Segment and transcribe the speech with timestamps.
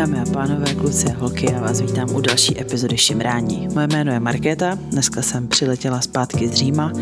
[0.00, 3.68] Dámy a pánové, kluci a holky, já vás vítám u další epizody Šimrání.
[3.74, 6.92] Moje jméno je Markéta, dneska jsem přiletěla zpátky z Říma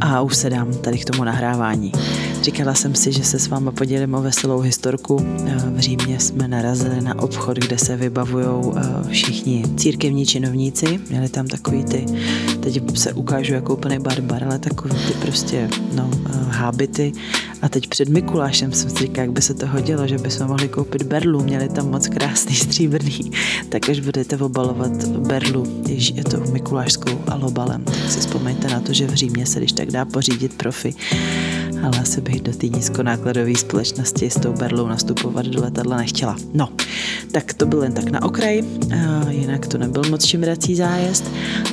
[0.00, 1.92] a už se dám tady k tomu nahrávání.
[2.42, 5.16] Říkala jsem si, že se s váma podělím o veselou historku.
[5.74, 11.00] V Římě jsme narazili na obchod, kde se vybavují eh, všichni církevní činovníci.
[11.10, 12.06] Měli tam takový ty,
[12.60, 17.12] teď se ukážu jako úplný barbar, ale takový ty prostě, no, eh, hábity.
[17.62, 20.68] A teď před Mikulášem jsem si říkala, jak by se to hodilo, že bychom mohli
[20.68, 21.42] koupit berlu.
[21.42, 23.30] Měli tam moc krásný stříbrný.
[23.68, 29.06] Tak až budete obalovat berlu, je to mikulášskou alobalem, tak si vzpomeňte na to, že
[29.06, 30.94] v Římě se když tak dá pořídit profi
[31.82, 36.36] ale asi bych do té nízkonákladové společnosti s tou berlou nastupovat do letadla nechtěla.
[36.54, 36.68] No,
[37.32, 38.62] tak to byl jen tak na okraj,
[39.28, 41.24] jinak to nebyl moc šimrací zájezd,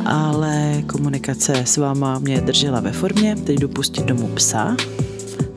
[0.06, 3.36] ale komunikace s váma mě držela ve formě.
[3.36, 4.76] Teď jdu pustit domů psa,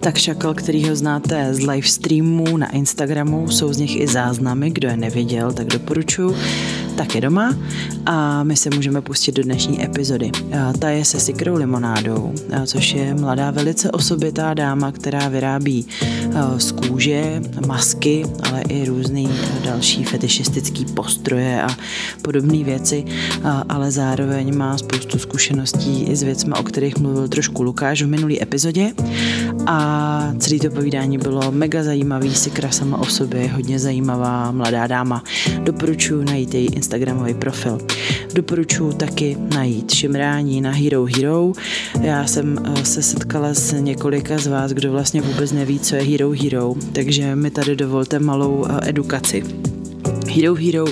[0.06, 4.70] tak šakal, který ho znáte z live streamů na Instagramu, jsou z nich i záznamy,
[4.70, 6.36] kdo je neviděl, tak doporučuji
[6.96, 7.56] taky doma
[8.06, 10.30] a my se můžeme pustit do dnešní epizody.
[10.78, 12.32] Ta je se sikrou limonádou,
[12.66, 15.86] což je mladá velice osobitá dáma, která vyrábí
[16.56, 19.28] z kůže masky, ale i různý
[19.64, 21.68] další fetišistický postroje a
[22.22, 23.04] podobné věci,
[23.68, 28.42] ale zároveň má spoustu zkušeností i s věcmi, o kterých mluvil trošku Lukáš v minulý
[28.42, 28.92] epizodě
[29.66, 35.24] a celé to povídání bylo mega zajímavý, Sikra sama o sobě, hodně zajímavá mladá dáma.
[35.62, 37.78] Doporučuji najít její Instagramový profil.
[38.34, 41.52] Doporučuji taky najít šimrání na Hero Hero.
[42.00, 46.02] Já jsem eh, se setkala s několika z vás, kdo vlastně vůbec neví, co je
[46.02, 49.42] Hero Hero, takže mi tady dovolte malou eh, edukaci.
[50.36, 50.84] Hero Hero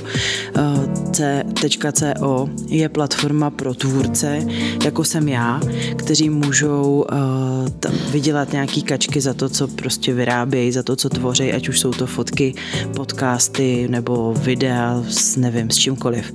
[1.13, 4.47] C.co je platforma pro tvůrce,
[4.85, 5.61] jako jsem já,
[5.97, 11.09] kteří můžou uh, tam vydělat nějaký kačky za to, co prostě vyrábějí, za to, co
[11.09, 12.55] tvoří, ať už jsou to fotky,
[12.97, 16.33] podcasty nebo videa s nevím, s čímkoliv.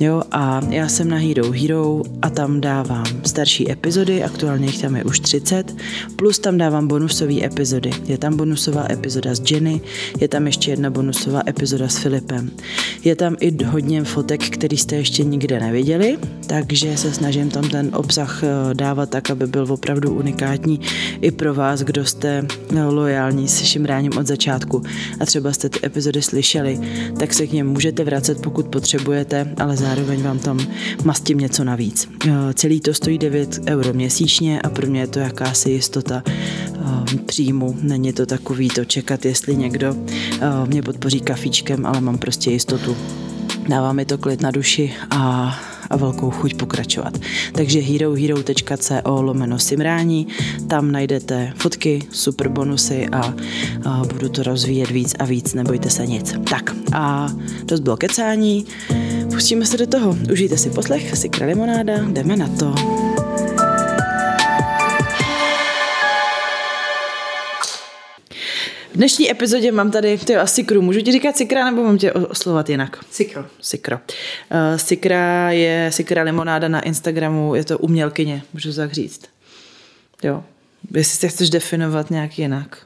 [0.00, 4.96] Jo, a já jsem na Hero Hero a tam dávám starší epizody, aktuálně jich tam
[4.96, 5.76] je už 30,
[6.16, 7.90] plus tam dávám bonusové epizody.
[8.04, 9.80] Je tam bonusová epizoda s Jenny,
[10.20, 12.35] je tam ještě jedna bonusová epizoda s Filipem.
[13.04, 17.90] Je tam i hodně fotek, který jste ještě nikde neviděli, takže se snažím tam ten
[17.94, 20.80] obsah eh, dávat tak, aby byl opravdu unikátní
[21.20, 24.82] i pro vás, kdo jste eh, lojální s šimráním od začátku
[25.20, 26.80] a třeba jste ty epizody slyšeli,
[27.18, 30.58] tak se k něm můžete vracet, pokud potřebujete, ale zároveň vám tam
[31.04, 32.08] mastím něco navíc.
[32.26, 36.22] Eh, celý to stojí 9 euro měsíčně a pro mě je to jakási jistota
[37.26, 37.76] příjmu.
[37.82, 39.96] Není to takový to čekat, jestli někdo
[40.66, 42.96] mě podpoří kafíčkem, ale mám prostě jistotu,
[43.68, 45.54] Dává mi to klid na duši a,
[45.90, 47.18] a velkou chuť pokračovat.
[47.52, 50.26] Takže herohero.co lomeno simrání,
[50.68, 53.34] tam najdete fotky, super bonusy a,
[53.84, 56.34] a budu to rozvíjet víc a víc, nebojte se nic.
[56.50, 57.28] Tak a
[57.64, 58.66] dost bylo kecání,
[59.30, 60.16] pustíme se do toho.
[60.32, 62.74] Užijte si poslech, si limonáda, jdeme na to.
[68.96, 72.12] V dnešní epizodě mám tady, ty asi kru, můžu ti říkat Sikra nebo mám tě
[72.12, 73.04] oslovat jinak?
[73.10, 73.44] Sikro.
[73.60, 73.96] Sikro.
[73.96, 79.22] Uh, Sikra je Sikra limonáda na Instagramu, je to umělkyně, můžu tak říct.
[80.22, 80.44] Jo.
[80.94, 82.78] Jestli se chceš definovat nějak jinak.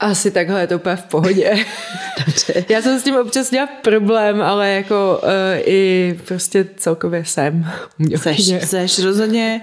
[0.00, 1.64] Asi takhle je to úplně v pohodě.
[2.26, 2.64] Dobře.
[2.74, 5.28] Já jsem s tím občas měla problém, ale jako uh,
[5.64, 7.70] i prostě celkově jsem
[8.00, 8.60] umělkyně.
[8.60, 9.60] Seš, seš rozhodně.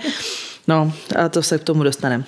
[0.68, 2.24] No, a to se k tomu dostaneme.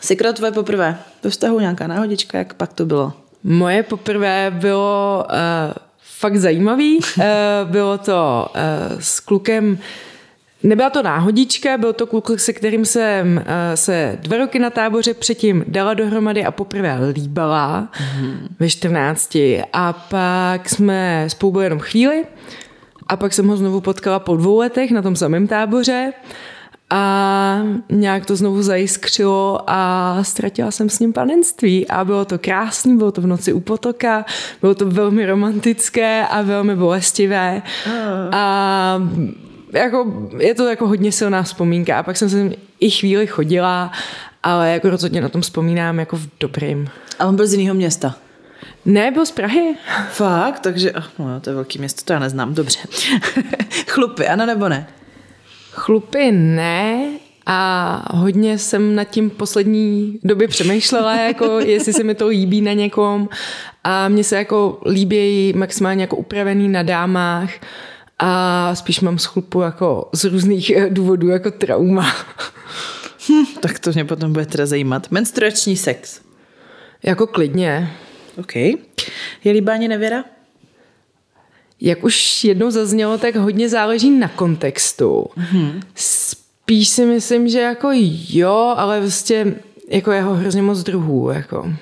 [0.00, 3.12] Sikro, tvoje poprvé ve vztahu nějaká náhodička, jak pak to bylo?
[3.44, 5.34] Moje poprvé bylo uh,
[6.18, 6.98] fakt zajímavý.
[6.98, 7.24] Uh,
[7.64, 9.78] bylo to uh, s klukem,
[10.62, 13.42] Nebyla to náhodička, byl to kluk, se kterým jsem uh,
[13.74, 18.38] se dva roky na táboře předtím dala dohromady a poprvé líbala mm-hmm.
[18.60, 19.36] ve 14.
[19.72, 22.24] A pak jsme spolu byli jenom chvíli
[23.08, 26.12] a pak jsem ho znovu potkala po dvou letech na tom samém táboře
[26.90, 32.96] a nějak to znovu zajiskřilo a ztratila jsem s ním panenství a bylo to krásný,
[32.96, 34.24] bylo to v noci u potoka,
[34.60, 37.92] bylo to velmi romantické a velmi bolestivé uh.
[38.34, 39.02] a
[39.72, 42.50] jako, je to jako hodně silná vzpomínka a pak jsem se
[42.80, 43.92] i chvíli chodila,
[44.42, 46.88] ale jako rozhodně na tom vzpomínám jako v dobrým.
[47.18, 48.14] A on byl z jiného města?
[48.84, 49.74] Ne, byl z Prahy.
[50.10, 50.60] Fakt?
[50.60, 52.78] Takže, no, to je velký město, to já neznám, dobře.
[53.88, 54.86] Chlupy, ano nebo ne?
[55.78, 57.08] Chlupy ne,
[57.50, 62.72] a hodně jsem nad tím poslední době přemýšlela, jako jestli se mi to líbí na
[62.72, 63.28] někom.
[63.84, 67.50] A mně se jako líbí maximálně jako upravený na dámách
[68.18, 72.14] a spíš mám schlupu jako z různých eh, důvodů jako trauma.
[73.28, 75.10] Hm, tak to mě potom bude teda zajímat.
[75.10, 76.20] Menstruační sex.
[77.02, 77.92] Jako klidně.
[78.38, 78.56] OK.
[78.56, 80.24] Je líbání nevěra?
[81.80, 85.26] Jak už jednou zaznělo, tak hodně záleží na kontextu.
[85.38, 85.80] Mm-hmm.
[85.94, 87.88] Spíš si myslím, že jako
[88.28, 89.54] jo, ale vlastně
[89.88, 91.30] jako jeho hrozně moc druhů.
[91.30, 91.72] Jako.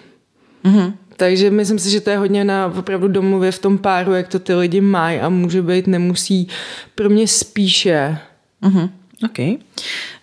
[0.65, 0.93] Mm-hmm.
[1.17, 4.39] Takže myslím si, že to je hodně na opravdu domluvě v tom páru, jak to
[4.39, 6.49] ty lidi mají a může být, nemusí.
[6.95, 8.19] Pro mě spíše.
[8.63, 8.91] Mm-hmm.
[9.25, 9.61] OK.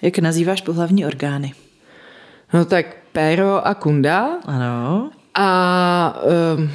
[0.02, 1.54] Jak nazýváš pohlavní orgány?
[2.54, 4.30] No tak péro a kunda.
[4.46, 5.10] Ano.
[5.36, 6.22] A
[6.58, 6.70] um,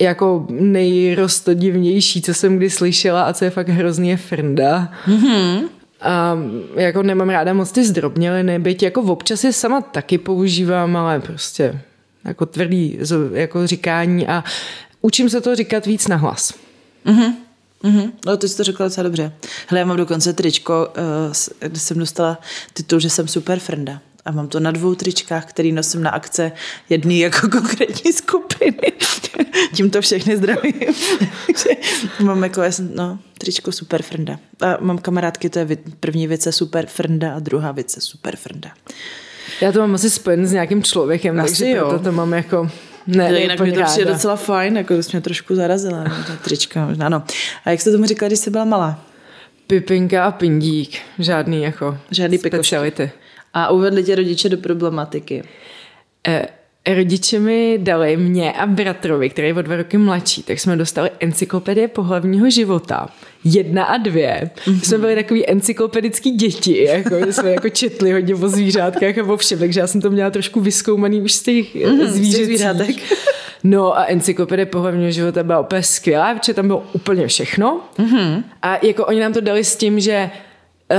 [0.00, 4.92] jako nejrostodivnější, co jsem kdy slyšela a co je fakt hrozně je frnda.
[5.06, 5.62] Mm-hmm.
[6.00, 6.38] A
[6.76, 11.80] jako nemám ráda moc ty zdrobněliny, byť jako občas je sama taky používám, ale prostě
[12.24, 12.98] jako tvrdý
[13.32, 14.44] jako říkání a
[15.00, 16.54] učím se to říkat víc na hlas.
[17.06, 17.34] Mm-hmm.
[17.84, 18.12] Mm-hmm.
[18.26, 19.32] No, ty jsi to řekla docela dobře.
[19.66, 20.88] Hele, já mám dokonce tričko,
[21.60, 22.38] uh, kde jsem dostala
[22.72, 24.00] titul, že jsem super frnda.
[24.24, 26.52] A mám to na dvou tričkách, který nosím na akce
[26.88, 28.92] jedný jako konkrétní skupiny.
[29.74, 30.74] Tím to všechny zdravím.
[32.20, 32.62] mám jako,
[32.94, 34.38] no, tričko super frnda.
[34.60, 35.66] A mám kamarádky, to je
[36.00, 38.70] první věc je super frnda a druhá věc je super frnda.
[39.60, 41.88] Já to mám asi spojen s nějakým člověkem, asi takže jo.
[41.88, 42.70] proto to mám jako
[43.06, 46.86] ne, ne jinak mi to přijde docela fajn, jako to mě trošku zarazila, ta trička
[46.86, 47.22] možná, no.
[47.64, 49.04] A jak jste tomu říkala, když jsi byla malá?
[49.66, 53.10] Pipinka a pindík, žádný jako Žádný speciality.
[53.54, 55.42] A uvedli tě rodiče do problematiky?
[56.28, 56.46] Eh,
[56.86, 61.10] Rodiče mi dali mě a bratrovi, který je o dva roky mladší, tak jsme dostali
[61.20, 63.08] encyklopedie pohlavního života.
[63.44, 64.50] Jedna a dvě.
[64.64, 64.80] Mm-hmm.
[64.80, 69.58] Jsme byli takový encyklopedický děti, jako, jsme jako četli hodně o zvířátkách a o všem,
[69.58, 72.06] takže já jsem to měla trošku vyskoumaný už z těch mm-hmm,
[72.44, 72.96] zvířátek.
[73.64, 77.80] No a encyklopedie pohlavního života byla úplně skvělá, protože tam bylo úplně všechno.
[77.98, 78.42] Mm-hmm.
[78.62, 80.30] A jako oni nám to dali s tím, že
[80.90, 80.98] uh,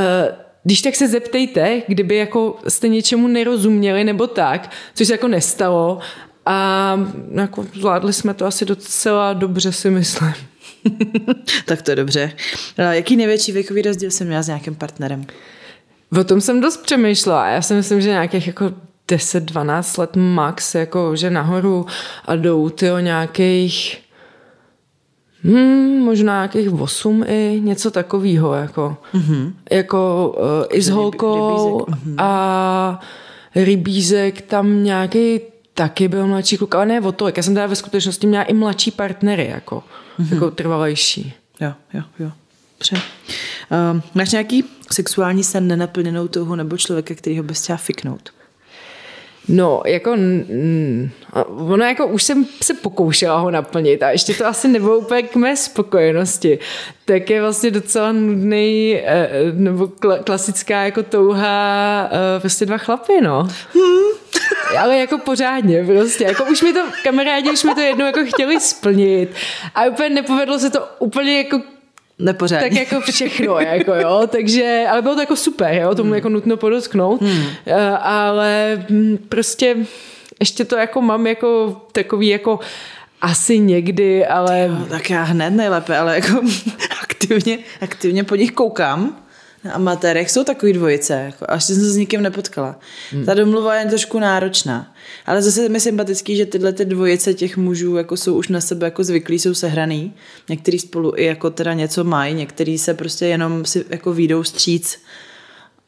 [0.64, 6.00] když tak se zeptejte, kdyby jako jste něčemu nerozuměli nebo tak, což se jako nestalo
[6.46, 7.00] a
[7.32, 10.34] jako zvládli jsme to asi docela dobře si myslím.
[11.66, 12.32] tak to je dobře.
[12.78, 15.26] A jaký největší věkový rozdíl jsem měla s nějakým partnerem?
[16.20, 17.48] O tom jsem dost přemýšlela.
[17.48, 18.74] Já si myslím, že nějakých jako
[19.10, 21.86] 10-12 let max, jako že nahoru
[22.26, 24.03] a jdou ty o nějakých
[25.44, 29.54] Hmm, možná nějakých 8 i něco takového, jako, mm-hmm.
[29.72, 32.16] jako uh, i s holkou mm-hmm.
[32.18, 33.00] a
[33.56, 35.40] rybízek tam nějaký
[35.74, 37.38] taky byl mladší kluk, ale ne o tolik.
[37.38, 39.84] Já jsem teda ve skutečnosti měla i mladší partnery, jako,
[40.20, 40.34] mm-hmm.
[40.34, 41.34] jako trvalejší.
[41.62, 42.32] Jo, jo, jo.
[42.80, 42.96] Dobře.
[43.96, 48.30] Uh, máš nějaký sexuální sen nenaplněnou touhu nebo člověka, který ho bys chtěla fiknout?
[49.48, 51.10] No, jako, mm,
[51.58, 55.36] ono jako už jsem se pokoušela ho naplnit a ještě to asi nebylo úplně k
[55.36, 56.60] mé spokojenosti.
[57.06, 59.90] Tak je vlastně docela nudný, eh, nebo
[60.24, 63.48] klasická jako touha eh, prostě dva chlapy, no.
[63.74, 64.24] Hmm.
[64.80, 68.60] Ale jako pořádně prostě, jako už mi to, kamarádi už mi to jednou jako chtěli
[68.60, 69.30] splnit
[69.76, 71.62] a úplně nepovedlo se to úplně jako
[72.24, 72.70] Nepořádně.
[72.70, 76.16] Tak jako všechno, jako jo, takže, ale bylo to jako super, jo, tomu hmm.
[76.16, 77.32] jako nutno podotknout, hmm.
[77.32, 79.78] uh, ale hm, prostě
[80.40, 82.60] ještě to jako mám jako takový jako
[83.22, 84.60] asi někdy, ale...
[84.60, 86.42] Jo, tak já hned nejlépe, ale jako
[87.02, 89.23] aktivně, aktivně po nich koukám
[89.66, 92.80] na amatérech jsou takový dvojice, jako, až jsem se s nikým nepotkala.
[93.12, 93.26] Hmm.
[93.26, 94.94] Ta domluva je trošku náročná.
[95.26, 98.88] Ale zase mi sympatický, že tyhle ty dvojice těch mužů jako jsou už na sebe
[98.88, 100.14] jako zvyklí, jsou sehraný.
[100.50, 105.00] Některý spolu i jako teda něco mají, některý se prostě jenom si jako výjdou stříc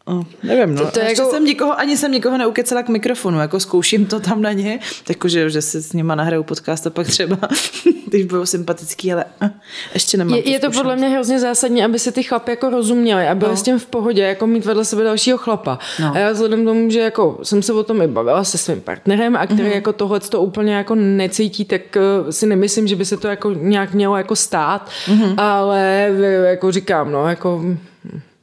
[0.07, 0.85] Oh, nevím, no.
[0.85, 1.29] To, to jako...
[1.31, 5.49] jsem nikoho, ani jsem nikoho neukecela k mikrofonu, jako zkouším to tam na ně, takže
[5.49, 7.37] že se s nima nahraju podcast a pak třeba,
[8.07, 9.49] když bylo sympatický, ale uh,
[9.93, 10.35] ještě nemám.
[10.37, 13.51] Je, je to podle mě hrozně zásadní, aby se ty chlapy jako rozuměli a byli
[13.51, 13.57] no.
[13.57, 15.79] s tím v pohodě, jako mít vedle sebe dalšího chlapa.
[15.99, 16.11] No.
[16.15, 18.81] A já vzhledem k tomu, že jako jsem se o tom i bavila se svým
[18.81, 19.75] partnerem a který mm-hmm.
[19.75, 23.51] jako tohle to úplně jako necítí, tak uh, si nemyslím, že by se to jako
[23.53, 25.33] nějak mělo jako stát, mm-hmm.
[25.37, 26.11] ale
[26.45, 27.61] jako říkám, no, jako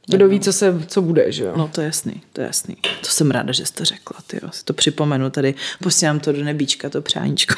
[0.07, 1.53] kdo ví, co, se, co bude, že jo?
[1.57, 2.75] No to je jasný, to je jasný.
[3.01, 4.49] To jsem ráda, že jsi to řekla, ty jo.
[4.51, 7.55] Si to připomenu tady, posílám to do nebíčka, to přáníčko.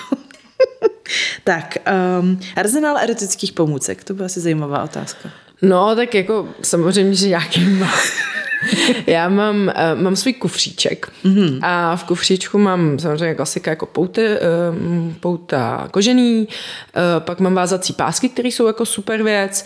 [1.43, 1.77] tak,
[2.21, 5.29] um, arzenál erotických pomůcek, to byla asi zajímavá otázka.
[5.61, 7.93] No, tak jako samozřejmě, že nějaký má.
[9.07, 9.55] Já mám,
[9.95, 11.59] uh, mám svůj kufříček mm-hmm.
[11.61, 17.93] a v kufříčku mám samozřejmě klasika jako pouta, uh, pouta kožený, uh, pak mám vázací
[17.93, 19.65] pásky, které jsou jako super věc,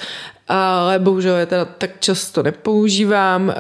[0.50, 3.54] ale bohužel je teda tak často nepoužívám.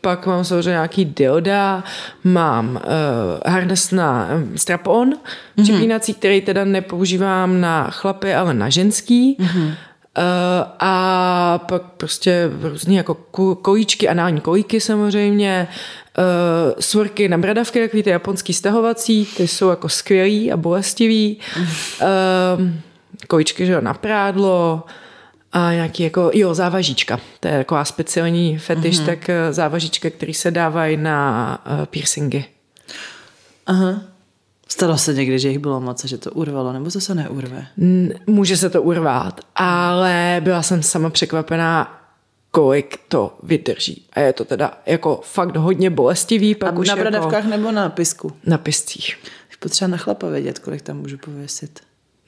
[0.00, 1.84] Pak mám samozřejmě nějaký dilda,
[2.24, 2.80] mám uh,
[3.52, 5.62] harness na strap-on, mm-hmm.
[5.62, 9.36] připínací, který teda nepoužívám na chlapy, ale na ženský.
[9.40, 9.66] Mm-hmm.
[9.66, 9.74] Uh,
[10.78, 13.14] a pak prostě různý jako
[13.62, 15.68] kojíčky, anální kojíky samozřejmě,
[16.18, 16.24] uh,
[16.80, 21.38] svorky na bradavky, takový ty japonský stahovací, ty jsou jako skvělý a bolestivý.
[21.56, 22.66] Uh,
[23.28, 24.82] kojíčky, že jo, na prádlo,
[25.52, 27.20] A nějaký jako, jo, závažička.
[27.40, 29.06] To je taková speciální fetiš, mm-hmm.
[29.06, 32.44] tak eh, závažička, který se dávají na uh, piercingy.
[33.66, 34.02] Aha.
[34.68, 37.66] Stalo se někdy, že jich bylo moc že to urvalo, nebo to se neurve?
[38.26, 42.00] Může se to urvat, ale byla jsem sama překvapená,
[42.50, 44.04] kolik to vydrží.
[44.12, 46.54] A je to teda jako fakt hodně bolestivý.
[46.54, 48.32] Pak A už na bradavkách jako nebo na pisku?
[48.46, 49.18] Na piscích.
[49.60, 51.80] Potřeba na chlapa vědět, kolik tam můžu pověsit.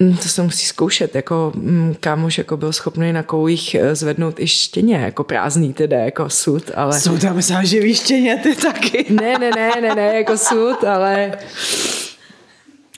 [0.02, 4.40] Mm, To se musí zkoušet, jako mm, kámoš jako byl schopný na koulích eh, zvednout
[4.40, 7.00] i štěně, jako prázdný teda, jako sud, ale...
[7.00, 9.06] Jsou tam živý štěně, ty taky.
[9.10, 11.32] Ne, ne, ne, ne, ne, jako sud, ale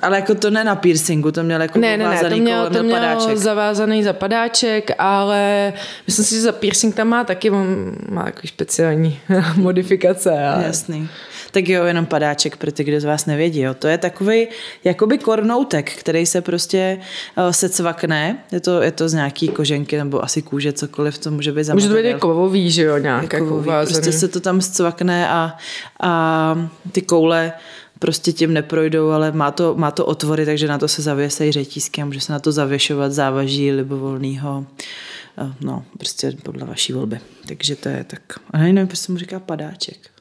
[0.01, 2.73] Ale jako to ne na piercingu, to měl jako ne, ne, ne, to měl, kolem
[2.73, 3.37] to měl padáček.
[3.37, 5.73] zavázaný zapadáček, ale
[6.07, 9.21] myslím si, že za piercing tam má taky, on má jako speciální
[9.57, 10.31] modifikace.
[10.31, 10.65] Ale...
[10.65, 11.09] Jasný.
[11.53, 13.61] Tak jo, jenom padáček pro ty, kdo z vás nevědí.
[13.61, 13.75] Jo.
[13.75, 14.49] To je takový
[14.85, 16.99] jakoby kornoutek, který se prostě
[17.39, 18.39] uh, se cvakne.
[18.53, 21.75] Je to, je to z nějaký koženky nebo asi kůže, cokoliv, to může být za
[21.75, 23.67] Může to být kovový, že jo, nějak jako, Kovový.
[23.67, 23.95] uvázaný.
[23.95, 25.57] Prostě se to tam zcvakne a,
[26.01, 27.53] a ty koule
[27.99, 32.03] prostě tím neprojdou, ale má to, má to otvory, takže na to se zavěsejí řetízky
[32.03, 34.67] a může se na to zavěšovat závaží libovolného,
[35.39, 37.21] eh, no, prostě podle vaší volby.
[37.47, 40.12] Takže to je tak, a nevím, proč se mu říká padáček.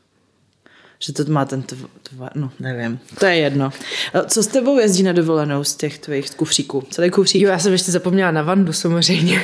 [1.03, 3.71] Že to má ten tv, tvar, no nevím, to je jedno.
[4.13, 6.83] Eh, Co s tebou jezdí na dovolenou z těch tvých kufříků?
[6.89, 7.41] Celý kufřík?
[7.41, 9.41] Jo, já jsem ještě zapomněla na Vandu samozřejmě.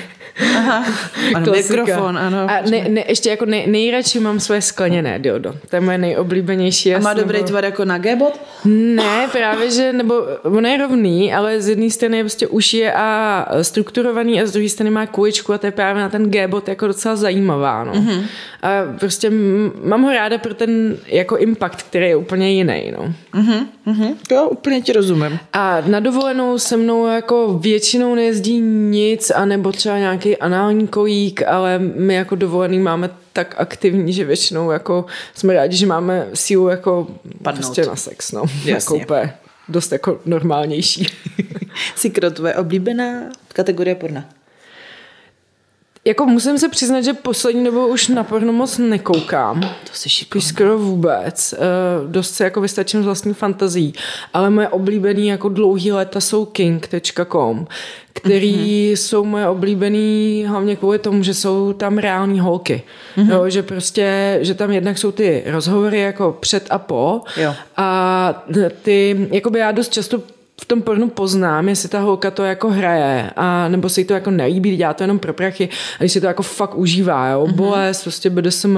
[0.58, 0.86] Aha,
[1.36, 2.38] ano, mikrofon, ano.
[2.50, 5.56] A ne, ne, ještě jako nej, nejradši mám svoje skleněné dildo.
[5.70, 6.96] To je moje nejoblíbenější.
[6.96, 8.42] A má dobrý nebo- tvar jako na G-bot?
[8.66, 13.48] Ne, právě, že, nebo on je rovný, ale z jedné strany je prostě uši a
[13.62, 16.88] strukturovaný a z druhé strany má kuličku a to je právě na ten G-bot jako
[16.88, 17.94] docela zajímavá, no.
[17.94, 18.24] Mm-hmm.
[18.62, 19.32] A prostě
[19.84, 23.14] mám ho ráda pro ten jako impact, který je úplně jiný, no.
[23.34, 25.40] Mhm, jo, úplně ti rozumím.
[25.54, 31.80] A na dovolenou se mnou jako většinou nejezdí nic, anebo třeba nějaký anální kolík, ale
[31.80, 37.08] my jako dovolený máme tak aktivní, že většinou jako jsme rádi, že máme sílu jako
[37.44, 37.66] Padnout.
[37.66, 38.42] prostě na sex, no.
[38.66, 38.72] Jasně.
[38.72, 39.34] Jako úplně
[39.70, 41.08] dost jako normálnější.
[41.96, 43.22] Sikro, tvoje oblíbená
[43.54, 44.26] kategorie porna.
[46.08, 49.62] Jako musím se přiznat, že poslední dobou už na porno moc nekoukám.
[49.62, 50.40] To si šikovný.
[50.40, 51.54] Jako skoro vůbec.
[51.58, 53.94] Uh, dost se jako vystačím z vlastní fantazí.
[54.34, 57.68] Ale moje oblíbený jako dlouhý léta jsou king.com,
[58.14, 58.92] který mm-hmm.
[58.96, 62.84] jsou moje oblíbený hlavně kvůli tomu, že jsou tam reální holky.
[63.18, 63.32] Mm-hmm.
[63.32, 67.22] Jo, že prostě, že tam jednak jsou ty rozhovory jako před a po.
[67.38, 67.54] Jo.
[67.78, 68.46] A
[68.82, 70.22] ty, jakoby já dost často
[70.62, 74.14] v tom pornu poznám, jestli ta holka to jako hraje, a nebo se jí to
[74.14, 77.46] jako nelíbí, dělá to jenom pro prachy, a když si to jako fakt užívá, jo,
[77.46, 77.56] mm-hmm.
[77.56, 78.78] bolest, prostě BDSM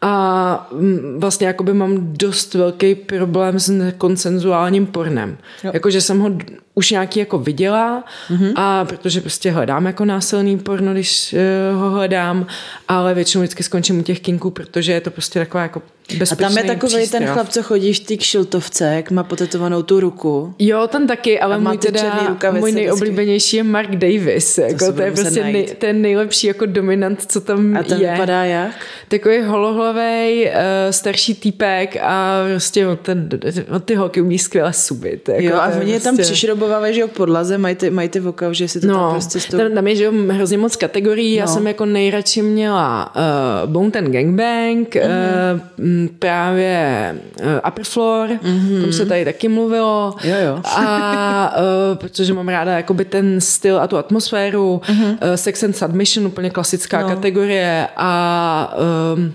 [0.00, 5.38] a mm, vlastně jakoby mám dost velký problém s nekonsenzuálním pornem.
[5.64, 5.70] Jo.
[5.74, 6.30] Jakože jsem ho
[6.78, 8.52] už nějaký jako viděla mm-hmm.
[8.56, 11.34] a protože prostě hledám jako násilný porno, když
[11.74, 12.46] uh, ho hledám,
[12.88, 15.82] ale většinou vždycky skončím u těch kinků, protože je to prostě taková jako
[16.32, 20.00] A tam je takový ten chlap, co chodí v té kšiltovce, jak má potetovanou tu
[20.00, 20.54] ruku.
[20.58, 24.58] Jo, ten taky, ale můj, teda, můj nejoblíbenější je Mark Davis.
[24.58, 28.10] Jako, si to, je prostě nej, ten nejlepší jako dominant, co tam A ten je.
[28.10, 28.72] vypadá jak?
[29.08, 29.42] Takový
[29.92, 33.28] holohlavej, uh, starší týpek a prostě on ten,
[33.70, 35.28] on ty holky umí skvěle subit.
[35.28, 38.20] Jako, Jo, a oni je tam prostě- přišrobovávají, že jo, podlaze, mají ty, mají ty
[38.20, 39.56] voka, že si to tam No, prostě s tou...
[39.58, 41.34] tam, tam je že jo, hrozně moc kategorií.
[41.34, 41.52] Já No.
[41.52, 43.12] jsem jako nejradši měla
[43.64, 45.62] uh, Bone Ten Gangbang, Mhm.
[45.78, 46.02] mm.
[46.04, 48.80] uh, právě uh, Upper Floor, mm-hmm.
[48.82, 50.14] tom se tady taky mluvilo.
[50.24, 50.60] Jo, jo.
[50.64, 51.54] A
[51.90, 54.80] uh, protože mám ráda jakoby ten styl a tu atmosféru.
[54.84, 55.10] Mm-hmm.
[55.10, 57.08] Uh, Sex and Submission, úplně klasická no.
[57.08, 57.88] kategorie.
[57.96, 58.74] A
[59.16, 59.34] um,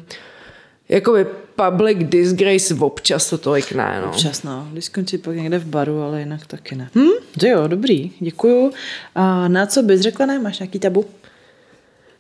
[0.90, 1.26] jakoby
[1.56, 4.10] Public Disgrace občas to tolik ne, no.
[4.10, 4.68] Občas, no.
[4.72, 6.90] Když skončí pak někde v baru, ale jinak taky ne.
[6.96, 7.10] Hm,
[7.40, 8.72] to jo, dobrý, děkuju.
[9.16, 10.40] A na co bys řekla, ne?
[10.40, 11.06] Máš nějaký tabu?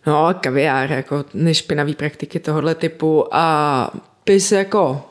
[0.07, 3.91] No, kaviár, jako nešpinavý praktiky tohohle typu a
[4.23, 5.05] pis jako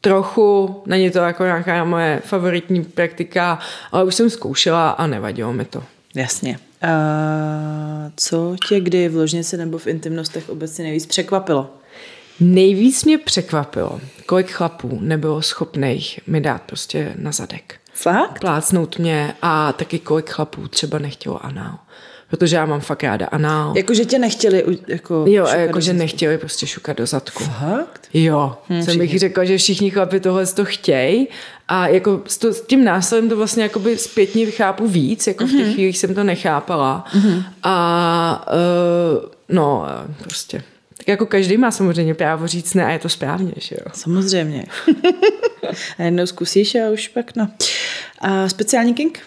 [0.00, 3.58] trochu, není to jako nějaká moje favoritní praktika,
[3.92, 5.84] ale už jsem zkoušela a nevadilo mi to.
[6.14, 6.58] Jasně.
[6.82, 6.90] A
[8.16, 11.70] co tě kdy v ložnici nebo v intimnostech obecně nejvíc překvapilo?
[12.40, 17.74] Nejvíc mě překvapilo, kolik chlapů nebylo schopných mi dát prostě na zadek.
[17.94, 18.40] Fakt?
[18.40, 21.78] Plácnout mě a taky kolik chlapů třeba nechtělo anál.
[22.30, 23.72] Protože já mám fakt ráda anál.
[23.76, 25.24] Jakože tě nechtěli jako...
[25.28, 27.44] Jo, jakože nechtěli prostě šukat do zadku.
[27.44, 28.08] Fakt?
[28.14, 31.28] Jo, hmm, jsem bych řekla, že všichni chlapi tohle to chtějí
[31.68, 35.50] a jako s, to, s tím násilím to vlastně jakoby zpětně chápu víc, jako v
[35.50, 37.04] těch chvílích jsem to nechápala
[37.62, 39.86] a uh, no
[40.22, 40.62] prostě
[41.08, 43.92] jako každý má samozřejmě právo říct ne a je to správně, že jo.
[43.92, 44.66] Samozřejmě.
[45.98, 47.48] a jednou zkusíš a už pak no.
[48.18, 49.20] A speciální king?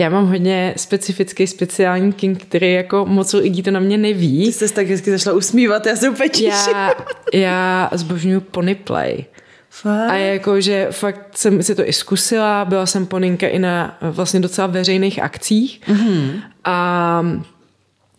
[0.00, 4.44] já mám hodně specifický speciální king, který jako moc lidí to na mě neví.
[4.44, 6.94] Ty jsi tak hezky zašla usmívat, já se úplně Já,
[7.34, 9.24] já zbožňuji pony play.
[9.70, 10.10] Fakt?
[10.10, 14.40] A jako, že fakt jsem si to i zkusila, byla jsem poninka i na vlastně
[14.40, 15.80] docela veřejných akcích.
[15.88, 16.42] Mm-hmm.
[16.64, 17.22] A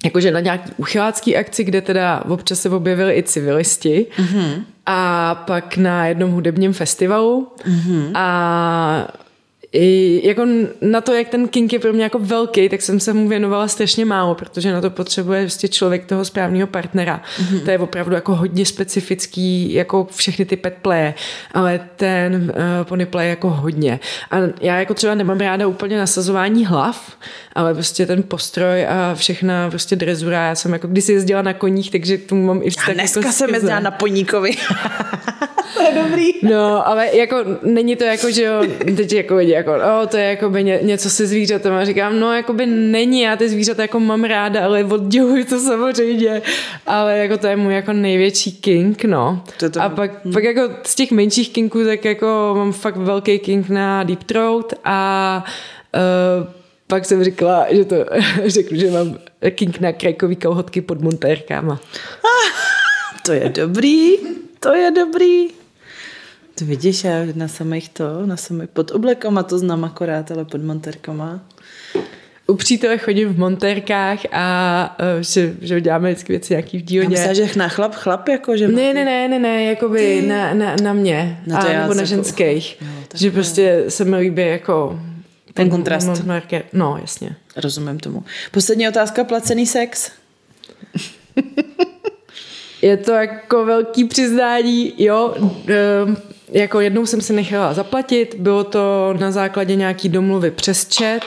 [0.03, 4.07] jakože na nějaký uchylácký akci, kde teda občas se objevili i civilisti.
[4.17, 4.63] Mm-hmm.
[4.85, 7.47] A pak na jednom hudebním festivalu.
[7.57, 8.11] Mm-hmm.
[8.15, 9.07] A
[9.73, 10.45] i jako
[10.81, 13.67] na to, jak ten kink je pro mě jako velký, tak jsem se mu věnovala
[13.67, 17.21] strašně málo, protože na to potřebuje prostě člověk toho správného partnera.
[17.37, 17.65] Mm-hmm.
[17.65, 21.13] To je opravdu jako hodně specifický, jako všechny ty pet playe,
[21.51, 23.99] ale ten uh, pony play jako hodně.
[24.31, 27.17] A já jako třeba nemám ráda úplně nasazování hlav,
[27.55, 30.47] ale prostě ten postroj a všechna prostě drezura.
[30.47, 32.87] Já jsem jako když jezdila na koních, takže k tomu mám i vztah.
[32.87, 34.51] Já dneska jako jsem jezdila na poníkovi.
[35.77, 36.31] to je dobrý.
[36.43, 38.63] No, ale jako není to jako, že jo,
[38.95, 42.19] teď jako vidí, jako, oh, to je jako by ně, něco se zvířatem a říkám,
[42.19, 46.41] no, jako by není, já ty zvířata jako mám ráda, ale odděluji to samozřejmě,
[46.87, 49.43] ale jako to je můj jako největší king, no.
[49.57, 49.81] To to...
[49.81, 50.33] A pak, hmm.
[50.33, 54.73] pak jako z těch menších kinků, tak jako mám fakt velký king na Deep Throat
[54.83, 55.43] a
[56.41, 56.47] uh,
[56.87, 57.95] pak jsem říkala, že to
[58.45, 59.17] řeknu, že mám
[59.51, 61.79] king na krajkový kalhotky pod montérkama.
[63.25, 64.17] to je dobrý,
[64.59, 65.60] to je dobrý.
[66.55, 70.61] To vidíš, já na samých to, na samých pod oblekama to znám akorát, ale pod
[70.61, 71.41] montérkama.
[72.47, 77.17] U přítele chodím v montérkách a uh, že, že děláme vždycky věci nějaký v dílně.
[77.17, 78.67] Já myslím, že na chlap, chlap jako, že...
[78.67, 81.41] Ne, ne, ne, ne, ne, jakoby na, na, na mě.
[81.47, 82.81] Na to a, nebo na ženských.
[82.81, 84.99] Jako, no, že prostě se mi líbí jako
[85.53, 86.09] ten kontrast.
[86.73, 87.35] No, jasně.
[87.55, 88.23] Rozumím tomu.
[88.51, 90.11] Poslední otázka, placený sex?
[92.81, 95.35] je to jako velký přiznání, jo,
[95.67, 96.17] ehm,
[96.51, 101.23] jako jednou jsem si nechala zaplatit, bylo to na základě nějaký domluvy přes chat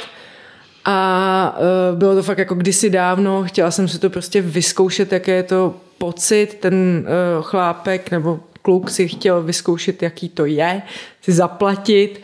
[0.84, 1.58] a
[1.92, 5.42] uh, bylo to fakt jako kdysi dávno, chtěla jsem si to prostě vyzkoušet, jaké je
[5.42, 7.06] to pocit, ten
[7.37, 10.82] uh, chlápek nebo kluk si chtěl vyzkoušet, jaký to je,
[11.22, 12.20] si zaplatit.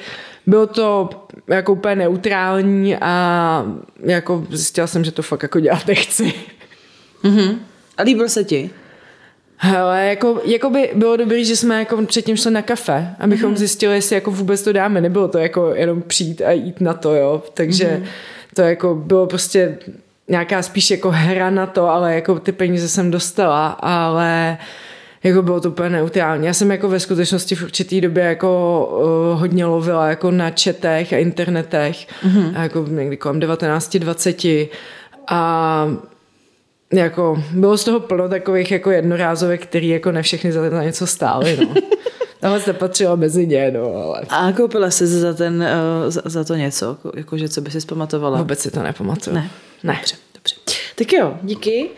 [0.47, 1.11] Bylo to
[1.49, 3.65] jako úplně neutrální a
[4.01, 6.35] jako zjistila jsem, že to fakt jako dělat nechci.
[7.25, 7.57] Mm-hmm.
[7.97, 8.71] A líbil se ti?
[9.63, 13.57] Hele, jako, jako by bylo dobré, že jsme jako předtím šli na kafe, abychom mm-hmm.
[13.57, 15.01] zjistili, jestli jako vůbec to dáme.
[15.01, 17.43] Nebylo to jako jenom přijít a jít na to, jo.
[17.55, 18.09] Takže mm-hmm.
[18.55, 19.79] to jako bylo prostě
[20.29, 24.59] nějaká spíš jako hra na to, ale jako ty peníze jsem dostala, ale
[25.23, 26.47] jako bylo to úplně neutrální.
[26.47, 28.87] Já jsem jako ve skutečnosti v určitý době jako
[29.33, 32.53] uh, hodně lovila jako na četech a internetech, mm-hmm.
[32.57, 34.69] a jako někdy kolem 19-20
[35.29, 35.89] a
[36.93, 41.07] jako bylo z toho plno takových jako jednorázovek, který jako ne všechny za, za něco
[41.07, 41.75] stály, no.
[42.41, 44.23] Tohle se patřilo mezi ně, no, ale...
[44.29, 45.63] A koupila jsi za, ten,
[46.05, 48.39] uh, za, za to něco, jakože co by si zpamatovala?
[48.39, 49.37] Vůbec si to nepamatuju.
[49.37, 49.51] Ne.
[49.85, 49.95] Ne.
[49.95, 50.57] Dobře, dobře.
[50.95, 51.91] Tak jo, díky.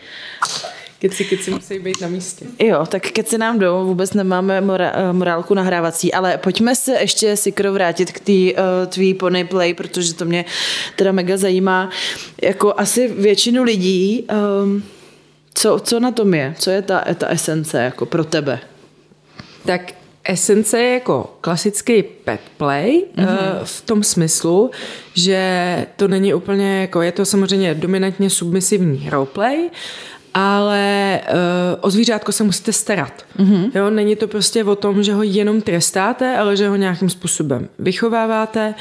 [1.03, 2.45] Keci, keci musí být na místě.
[2.59, 7.37] Jo, tak keci nám jdou, vůbec nemáme mora, eh, morálku nahrávací, ale pojďme se ještě
[7.37, 10.45] Sikro vrátit k té uh, tvý pony play, protože to mě
[10.95, 11.89] teda mega zajímá.
[12.41, 14.27] Jako asi většinu lidí,
[14.63, 14.83] um,
[15.53, 16.55] co, co na tom je?
[16.59, 18.59] Co je ta, ta esence jako pro tebe?
[19.65, 23.59] Tak esence je jako klasický pet play mm-hmm.
[23.63, 24.71] v tom smyslu,
[25.13, 29.69] že to není úplně jako, je to samozřejmě dominantně submisivní roleplay,
[30.33, 31.37] ale uh,
[31.81, 33.25] o zvířátko se musíte starat.
[33.39, 33.71] Mm-hmm.
[33.75, 37.69] Jo, není to prostě o tom, že ho jenom trestáte, ale že ho nějakým způsobem
[37.79, 38.73] vychováváte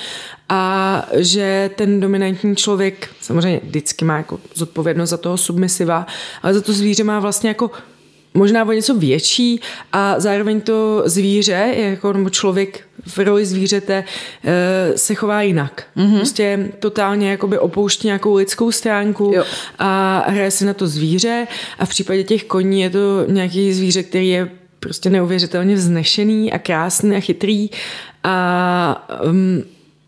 [0.49, 6.07] a že ten dominantní člověk samozřejmě vždycky má jako zodpovědnost za toho submisiva,
[6.43, 7.71] ale za to zvíře má vlastně jako
[8.35, 9.61] možná o něco větší
[9.93, 14.05] a zároveň to zvíře, jako nebo člověk v roli zvířete
[14.45, 15.85] eh, se chová jinak.
[15.97, 16.17] Mm-hmm.
[16.17, 19.45] Prostě totálně jakoby opouští nějakou lidskou stránku jo.
[19.79, 21.47] a hraje si na to zvíře
[21.79, 24.49] a v případě těch koní je to nějaký zvíře, který je
[24.81, 27.71] prostě neuvěřitelně vznešený a krásný a chytrý
[28.25, 29.63] a um,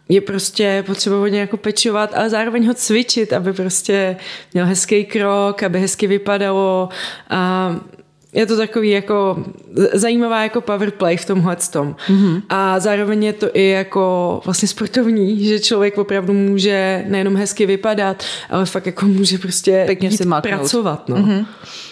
[0.08, 4.16] je prostě potřeba hodně jako pečovat, ale zároveň ho cvičit, aby prostě
[4.54, 6.88] měl hezký krok, aby hezky vypadalo
[7.30, 7.76] a
[8.34, 9.44] je to takový jako
[9.92, 11.96] zajímavá jako power play v tomhle tom.
[12.08, 12.42] Mm-hmm.
[12.48, 18.24] A zároveň je to i jako vlastně sportovní, že člověk opravdu může nejenom hezky vypadat,
[18.50, 21.08] ale fakt jako může prostě Pěkně si pracovat.
[21.08, 21.16] No.
[21.16, 21.46] Mm-hmm.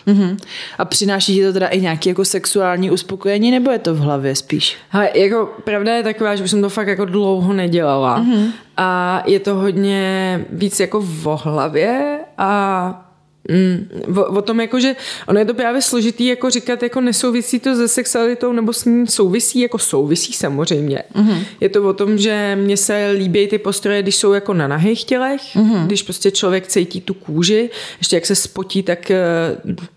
[0.07, 0.37] Mm-hmm.
[0.79, 4.37] A přináší ti to teda i nějaké jako sexuální uspokojení, nebo je to v hlavě
[4.37, 4.77] spíš?
[4.89, 8.21] Hele, jako pravda je taková, že už jsem to fakt jako dlouho nedělala.
[8.21, 8.51] Mm-hmm.
[8.77, 13.12] A je to hodně víc jako v hlavě a
[13.49, 17.61] Mm, o, o tom jako, že ono je to právě složitý jako říkat, jako nesouvisí
[17.61, 21.03] to se sexualitou, nebo s ní souvisí, jako souvisí samozřejmě.
[21.15, 21.45] Mm-hmm.
[21.61, 25.05] Je to o tom, že mně se líbí ty postroje, když jsou jako na nahých
[25.05, 25.87] tělech, mm-hmm.
[25.87, 29.19] když prostě člověk cítí tu kůži, ještě jak se spotí, tak eh,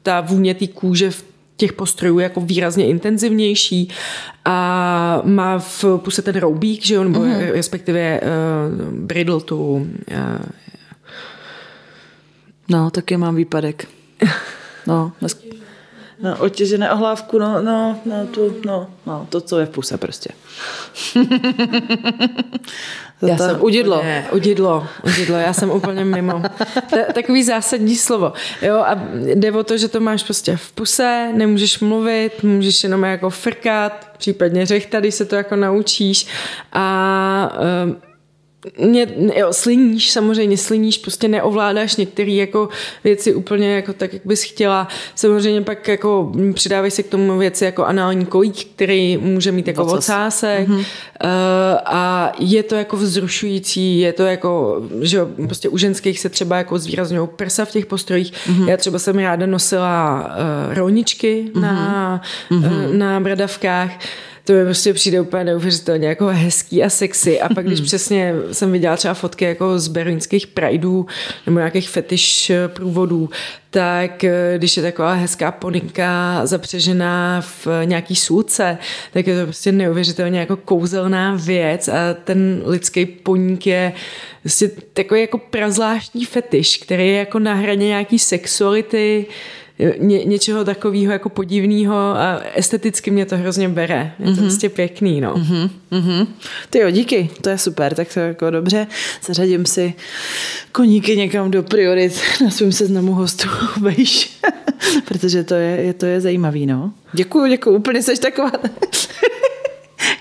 [0.03, 1.23] ta vůně té kůže v
[1.57, 3.89] těch postrojů jako výrazně intenzivnější
[4.45, 7.51] a má v puse ten roubík, že nebo mm-hmm.
[7.51, 9.85] respektive uh, bridle tu uh,
[12.69, 13.87] No, taky mám výpadek.
[14.87, 15.41] No, dnes...
[16.21, 20.29] no otěžené ohlávku, no, no, no, tu, no, no, to, co je v puse prostě.
[23.19, 23.97] to já jsem udidlo.
[23.97, 26.43] Úplně, udidlo, udidlo, já jsem úplně mimo.
[26.95, 28.33] Je takový zásadní slovo.
[28.61, 29.01] Jo, a
[29.35, 34.11] jde o to, že to máš prostě v puse, nemůžeš mluvit, můžeš jenom jako frkat,
[34.17, 36.27] případně řechtat, když se to jako naučíš
[36.73, 37.97] a um,
[38.79, 42.69] mě, jo, sliníš, samozřejmě sliníš, prostě neovládáš některé jako
[43.03, 44.87] věci úplně jako tak, jak bys chtěla.
[45.15, 49.85] Samozřejmě pak jako přidávají se k tomu věci jako anální kolík, který může mít jako
[49.85, 50.77] ocásek mm-hmm.
[50.77, 50.85] uh,
[51.85, 56.79] a je to jako vzrušující, je to jako, že prostě u ženských se třeba jako
[56.79, 58.33] zvýrazňují prsa v těch postrojích.
[58.33, 58.69] Mm-hmm.
[58.69, 60.25] Já třeba jsem ráda nosila
[60.67, 61.61] uh, rolničky mm-hmm.
[61.61, 62.87] na, mm-hmm.
[62.87, 63.91] Uh, na bradavkách
[64.45, 67.41] to mi prostě přijde úplně neuvěřitelně jako hezký a sexy.
[67.41, 71.05] A pak, když přesně jsem viděla třeba fotky jako z berlínských prideů
[71.45, 73.29] nebo nějakých fetiš průvodů,
[73.69, 78.77] tak eh, když je taková hezká poninka zapřežená v nějaký sůlce,
[79.13, 83.93] tak je to prostě neuvěřitelně jako kouzelná věc a ten lidský poník je
[84.41, 89.25] prostě takový jako prazvláštní fetiš, který je jako na hraně nějaký sexuality,
[89.97, 94.11] ně, něčeho takového jako podivného a esteticky mě to hrozně bere.
[94.19, 94.41] Je to mm-hmm.
[94.41, 95.33] prostě pěkný, no.
[95.33, 95.69] Mm-hmm.
[95.91, 96.27] Mm-hmm.
[96.69, 98.87] Ty jo, díky, to je super, tak to jako dobře.
[99.25, 99.93] Zařadím si
[100.71, 103.49] koníky někam do priorit na svém seznamu hostů,
[103.81, 104.39] vejš,
[105.07, 106.93] protože to je, je, to je zajímavý, no.
[107.13, 108.51] Děkuju, děkuju, úplně seš taková...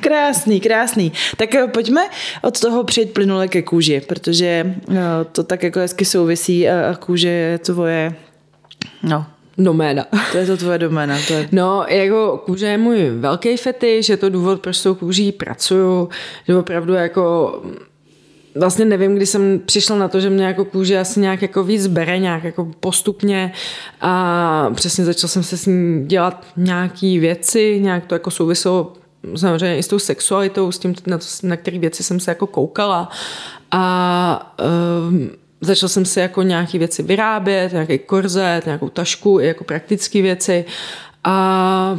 [0.01, 1.13] Krásný, krásný.
[1.37, 2.01] Tak eh, pojďme
[2.43, 4.95] od toho přijet plynule ke kůži, protože eh,
[5.33, 8.15] to tak jako hezky souvisí a kůže je tvoje
[9.03, 9.27] no,
[9.59, 10.07] doména.
[10.33, 11.19] To je to tvoje doména.
[11.29, 11.49] To je...
[11.53, 16.09] No, jako kůže je můj velký fetiš, je to důvod, proč s tou kůží pracuju,
[16.49, 17.63] že opravdu jako
[18.55, 21.87] vlastně nevím, kdy jsem přišla na to, že mě jako kůže asi nějak jako víc
[21.87, 23.53] bere, nějak jako postupně
[24.01, 28.93] a přesně začal jsem se s ní dělat nějaký věci, nějak to jako souviselo
[29.37, 32.47] samozřejmě i s tou sexualitou, s tím, na, to, na který věci jsem se jako
[32.47, 33.09] koukala
[33.71, 34.57] a
[35.09, 35.31] um,
[35.65, 40.65] začal jsem si jako nějaké věci vyrábět, nějaký korzet, nějakou tašku, i jako praktické věci
[41.25, 41.99] a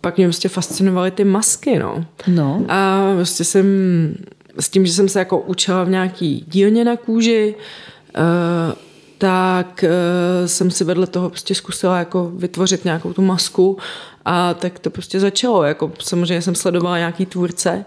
[0.00, 2.04] pak mě prostě fascinovaly ty masky, no.
[2.28, 2.64] no.
[2.68, 3.66] A prostě jsem
[4.60, 7.54] s tím, že jsem se jako učila v nějaký dílně na kůži,
[8.16, 8.74] uh,
[9.18, 13.78] tak uh, jsem si vedle toho prostě zkusila jako vytvořit nějakou tu masku
[14.24, 15.62] a tak to prostě začalo.
[15.62, 17.84] Jako samozřejmě jsem sledovala nějaký tvůrce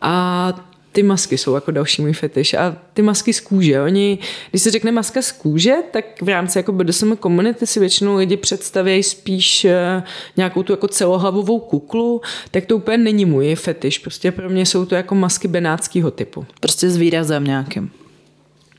[0.00, 0.52] a
[0.92, 3.82] ty masky jsou jako další můj fetiš a ty masky z kůže.
[3.82, 4.18] Oni,
[4.50, 8.36] když se řekne maska z kůže, tak v rámci jako BDSM komunity si většinou lidi
[8.36, 10.04] představí spíš uh,
[10.36, 13.98] nějakou tu jako celohlavovou kuklu, tak to úplně není můj fetiš.
[13.98, 16.46] Prostě pro mě jsou to jako masky benátského typu.
[16.60, 17.90] Prostě s výrazem nějakým.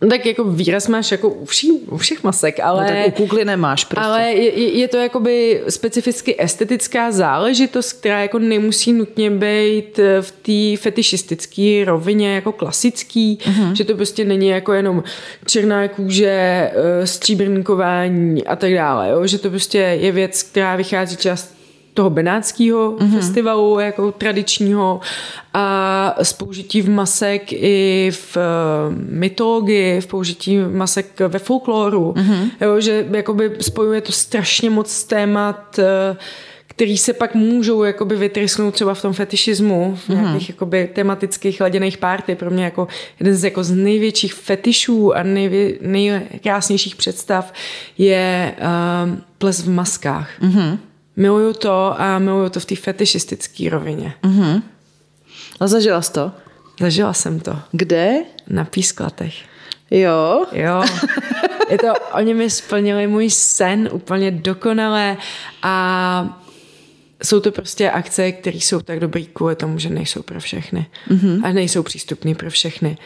[0.03, 2.83] No tak jako výraz máš jako u, vší, u všech masek, ale...
[2.83, 4.05] No tak u kukly nemáš prostě.
[4.05, 10.81] Ale je, je to jakoby specificky estetická záležitost, která jako nemusí nutně být v té
[10.81, 13.73] fetišistické rovině jako klasický, uh-huh.
[13.73, 15.03] že to prostě není jako jenom
[15.45, 19.27] černá kůže, eh, stříbrnkování a tak dále, jo?
[19.27, 21.53] že to prostě je věc, která vychází čas
[21.93, 23.11] toho benátského mm-hmm.
[23.11, 24.99] festivalu jako tradičního
[25.53, 28.43] a s použití v masek i v uh,
[29.09, 32.49] mytologii, v použití masek ve folkloru, mm-hmm.
[32.61, 36.17] jo, že jakoby spojuje to strašně moc témat, uh,
[36.67, 40.21] který se pak můžou jakoby vytrysnout třeba v tom fetišismu, v mm-hmm.
[40.21, 42.35] nějakých jakoby tematických laděných párty.
[42.35, 42.87] Pro mě jako
[43.19, 47.53] jeden z, jako z největších fetišů a nejvě, nejkrásnějších představ
[47.97, 50.29] je uh, ples v maskách.
[50.41, 50.77] Mm-hmm.
[51.15, 54.13] Miluju to a miluju to v té fetišistické rovině.
[54.23, 54.61] Uh-huh.
[55.59, 56.31] A zažila jsi to?
[56.79, 57.59] Zažila jsem to.
[57.71, 58.13] Kde?
[58.47, 59.33] Na písklatech.
[59.91, 60.45] Jo?
[60.51, 60.83] Jo.
[61.69, 65.17] Je to, oni mi splnili můj sen úplně dokonale
[65.61, 66.39] a
[67.23, 70.85] jsou to prostě akce, které jsou tak dobrý kvůli tomu, že nejsou pro všechny.
[71.09, 71.41] Mm-hmm.
[71.43, 72.97] A nejsou přístupné pro všechny.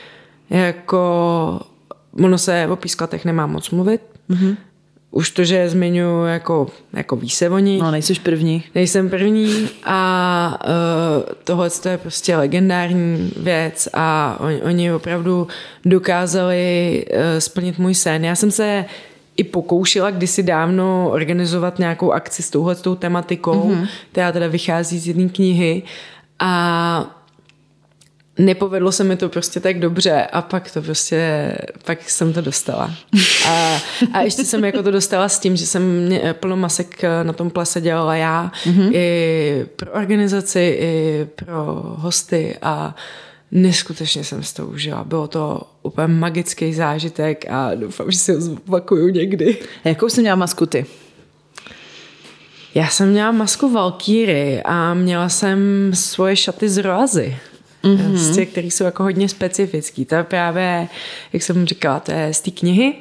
[0.50, 1.62] Jako,
[2.24, 4.02] ono se o písklatech nemá moc mluvit.
[4.30, 4.58] Mm-hmm
[5.12, 7.82] už to, že zmiňuji jako, jako ví se o nich.
[7.82, 8.64] No, nejseš první.
[8.76, 15.48] Nejsem první a uh, tohle je prostě legendární věc a on, oni opravdu
[15.86, 18.26] dokázali uh, splnit můj sen.
[18.26, 18.86] Já jsem se
[19.38, 23.88] i pokoušela kdysi dávno organizovat nějakou akci s touhletou tematikou, mm-hmm.
[24.12, 25.84] která teda vychází z jedné knihy
[26.40, 27.17] a
[28.38, 31.52] nepovedlo se mi to prostě tak dobře a pak to prostě,
[31.86, 32.94] pak jsem to dostala.
[33.48, 33.78] A,
[34.14, 37.50] a ještě jsem jako to dostala s tím, že jsem mě, plno masek na tom
[37.50, 38.92] plese dělala já mm-hmm.
[38.94, 41.64] i pro organizaci, i pro
[41.98, 42.96] hosty a
[43.52, 45.04] neskutečně jsem z toho užila.
[45.04, 49.58] Bylo to úplně magický zážitek a doufám, že si ho zopakuju někdy.
[49.86, 50.86] A jakou jsi měla masku ty?
[52.76, 57.38] Já jsem měla masku Valkýry a měla jsem svoje šaty z roazy.
[57.96, 58.12] Mm-hmm.
[58.12, 60.06] Prostě, které jsou jako hodně specifický.
[60.06, 60.88] To je právě,
[61.34, 62.94] jak jsem říkala, to je z té knihy.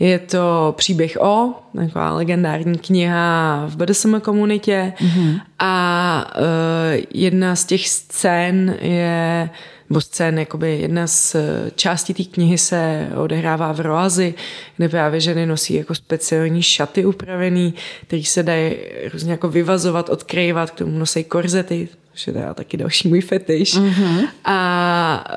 [0.00, 5.40] Je to příběh o, taková legendární kniha v BDSM komunitě mm-hmm.
[5.58, 9.50] a uh, jedna z těch scén je
[9.90, 11.36] nebo scén, jakoby jedna z
[11.74, 14.34] částí té knihy se odehrává v Roazi,
[14.76, 17.74] kde právě ženy nosí jako speciální šaty upravený,
[18.06, 18.76] které se dají
[19.12, 21.88] různě jako vyvazovat, odkryvat, k tomu nosí korzety,
[22.24, 23.74] to je taky další můj fetiš.
[23.74, 24.28] Mm-hmm.
[24.44, 25.34] A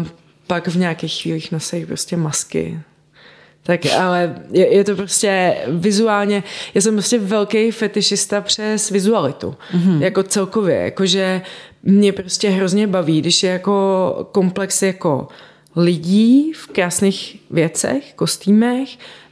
[0.00, 0.06] uh,
[0.46, 2.80] pak v nějakých chvílích nosí prostě masky.
[3.66, 6.42] Tak ale je, je to prostě vizuálně,
[6.74, 9.54] já jsem prostě velký fetišista přes vizualitu.
[9.74, 10.02] Mm-hmm.
[10.02, 11.42] Jako celkově, jakože
[11.82, 15.28] mě prostě hrozně baví, když je jako komplex jako
[15.76, 18.88] lidí v krásných věcech, kostýmech,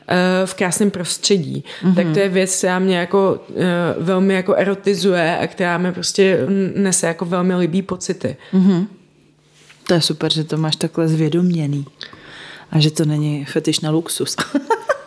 [0.09, 1.65] eh, v krásném prostředí.
[1.83, 1.95] Mm-hmm.
[1.95, 3.63] Tak to je věc, která mě jako eh,
[3.99, 6.39] velmi jako erotizuje a která mi prostě
[6.75, 8.37] nese jako velmi libý pocity.
[8.55, 8.87] Mm-hmm.
[9.87, 11.85] To je super, že to máš takhle zvědoměný.
[12.71, 14.37] A že to není fetiš na luxus.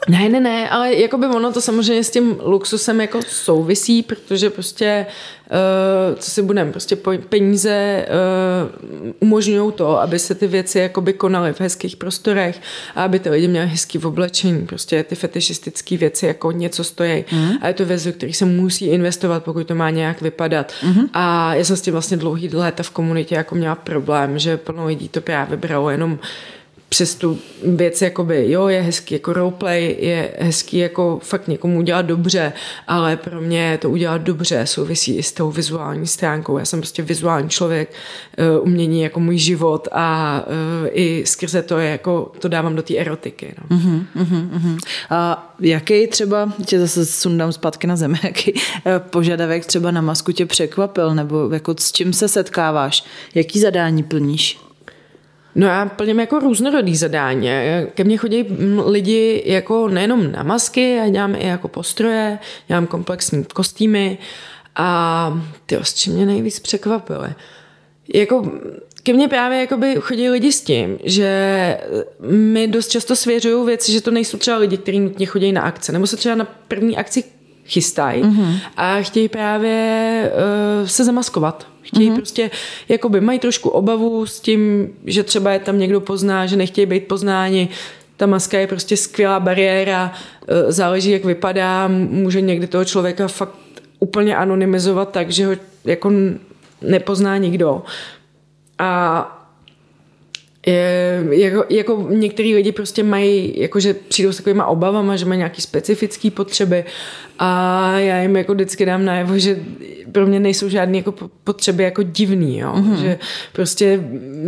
[0.09, 4.49] Ne, ne, ne, ale jako by ono to samozřejmě s tím luxusem jako souvisí, protože
[4.49, 5.05] prostě,
[5.51, 6.97] uh, co si budeme, prostě
[7.29, 12.61] peníze uh, umožňují to, aby se ty věci jakoby konaly v hezkých prostorech
[12.95, 14.67] a aby ty lidi měli hezký oblečení.
[14.67, 17.25] Prostě ty fetišistické věci jako něco stojí.
[17.31, 17.51] Mm.
[17.61, 20.73] A je to věc, do kterých se musí investovat, pokud to má nějak vypadat.
[20.83, 21.05] Mm.
[21.13, 24.85] A já jsem s tím vlastně dlouhý léta v komunitě jako měla problém, že plno
[24.85, 26.19] lidí to právě bralo jenom uh,
[26.89, 32.01] přes tu věc, jakoby, jo, je hezký jako roleplay, je hezký jako fakt někomu udělat
[32.01, 32.53] dobře,
[32.87, 36.57] ale pro mě to udělat dobře souvisí i s tou vizuální stránkou.
[36.57, 37.93] Já jsem prostě vizuální člověk,
[38.57, 42.81] uh, umění jako můj život a uh, i skrze to je jako, to dávám do
[42.81, 43.55] té erotiky.
[43.61, 43.77] No.
[43.77, 44.77] Uh-huh, uh-huh.
[45.09, 48.59] A jaký třeba, tě zase sundám zpátky na zemi, jaký uh,
[49.09, 53.03] požadavek třeba na masku tě překvapil, nebo jako s čím se setkáváš,
[53.35, 54.66] jaký zadání plníš?
[55.59, 57.49] No já plním jako různorodý zadání.
[57.93, 58.45] Ke mně chodí
[58.85, 64.17] lidi jako nejenom na masky, já dělám i jako postroje, dělám komplexní kostýmy
[64.75, 67.29] a ty s čím mě nejvíc překvapily.
[68.13, 68.51] Jako
[69.03, 71.77] ke mně právě jakoby chodí lidi s tím, že
[72.29, 75.91] mi dost často svěřují věci, že to nejsou třeba lidi, kteří nutně chodí na akce,
[75.91, 77.23] nebo se třeba na první akci
[77.67, 78.59] chystají mm-hmm.
[78.77, 80.31] a chtějí právě
[80.81, 81.67] uh, se zamaskovat.
[81.81, 82.15] Chtějí mm-hmm.
[82.15, 82.51] prostě,
[82.89, 87.07] jakoby mají trošku obavu s tím, že třeba je tam někdo pozná, že nechtějí být
[87.07, 87.69] poznáni.
[88.17, 93.55] Ta maska je prostě skvělá bariéra, uh, záleží, jak vypadá, může někdy toho člověka fakt
[93.99, 95.53] úplně anonymizovat tak, že ho
[95.85, 96.11] jako
[96.81, 97.83] nepozná nikdo.
[98.79, 99.33] A
[100.67, 105.61] je, jako, jako některý lidi prostě mají, jakože přijdou s takovýma obavama, že mají nějaké
[105.61, 106.85] specifické potřeby
[107.39, 109.59] a já jim jako vždycky dám najevo, že
[110.11, 112.73] pro mě nejsou žádné jako potřeby jako divný, jo?
[112.75, 113.01] Mm-hmm.
[113.01, 113.19] že
[113.53, 114.03] prostě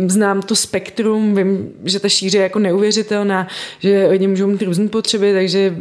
[0.06, 3.48] znám to spektrum, vím, že ta šíře je jako neuvěřitelná,
[3.78, 5.74] že lidi můžou mít různé potřeby, takže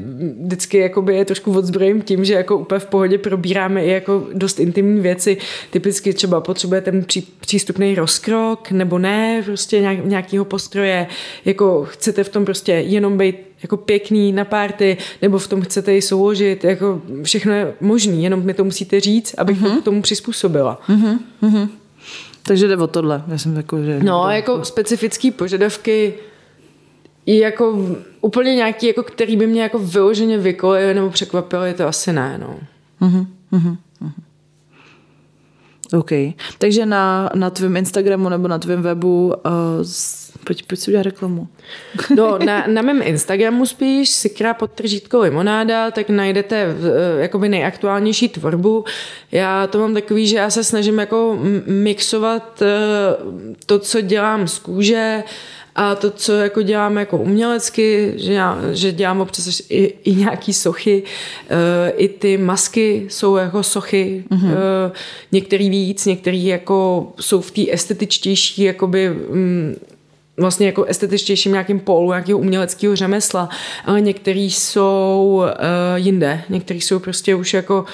[0.46, 4.60] vždycky jakoby je trošku odzbrojím tím, že jako úplně v pohodě probíráme i jako dost
[4.60, 5.38] intimní věci,
[5.72, 11.08] typicky třeba potřebujete mít pří, přístupný rozkrok nebo ne, prostě nějak, nějakýho postroje,
[11.46, 15.94] jako chcete v tom prostě jenom být jako pěkný na párty, nebo v tom chcete
[15.94, 19.64] ji souložit, jako všechno je možný, jenom mi to musíte říct, abych mm-hmm.
[19.64, 19.82] to mhm.
[19.82, 20.82] k tomu přizpůsobila.
[20.90, 21.70] Mm-hmm.
[22.44, 23.24] Takže jde o tohle.
[23.28, 24.00] Já jsem jako, že...
[24.04, 24.30] No, to...
[24.30, 26.14] jako specifické požadavky
[27.26, 27.78] jako
[28.22, 32.60] úplně nějaký, jako, který by mě jako vyloženě vykolil nebo překvapily, to asi ne, no.
[33.02, 33.26] Mm-hmm.
[33.54, 33.78] Mm-hmm.
[35.98, 36.12] OK.
[36.58, 39.34] Takže na, na tvém Instagramu nebo na tvém webu uh,
[40.44, 41.48] pojď, pojď si udělat reklamu.
[42.16, 48.86] No, na, na mém Instagramu spíš, sikra podtržítko limonáda, tak najdete uh, jakoby nejaktuálnější tvorbu.
[49.32, 54.60] Já to mám takový, že já se snažím jako mixovat uh, to, co dělám z
[54.60, 55.24] kůže,
[55.76, 60.54] a to, co jako dělám jako umělecky, že, já, že dělám občas i, i nějaký
[60.54, 61.58] sochy, uh,
[61.98, 64.46] i ty masky jsou jako sochy, mm-hmm.
[64.46, 64.92] uh,
[65.32, 69.76] některý víc, některý jako jsou v té estetičtější jakoby um,
[70.40, 73.50] vlastně jako estetičtějším nějakým pólu, nějakého uměleckého řemesla,
[73.86, 75.50] ale některý jsou uh,
[75.96, 77.86] jinde, některý jsou prostě už jako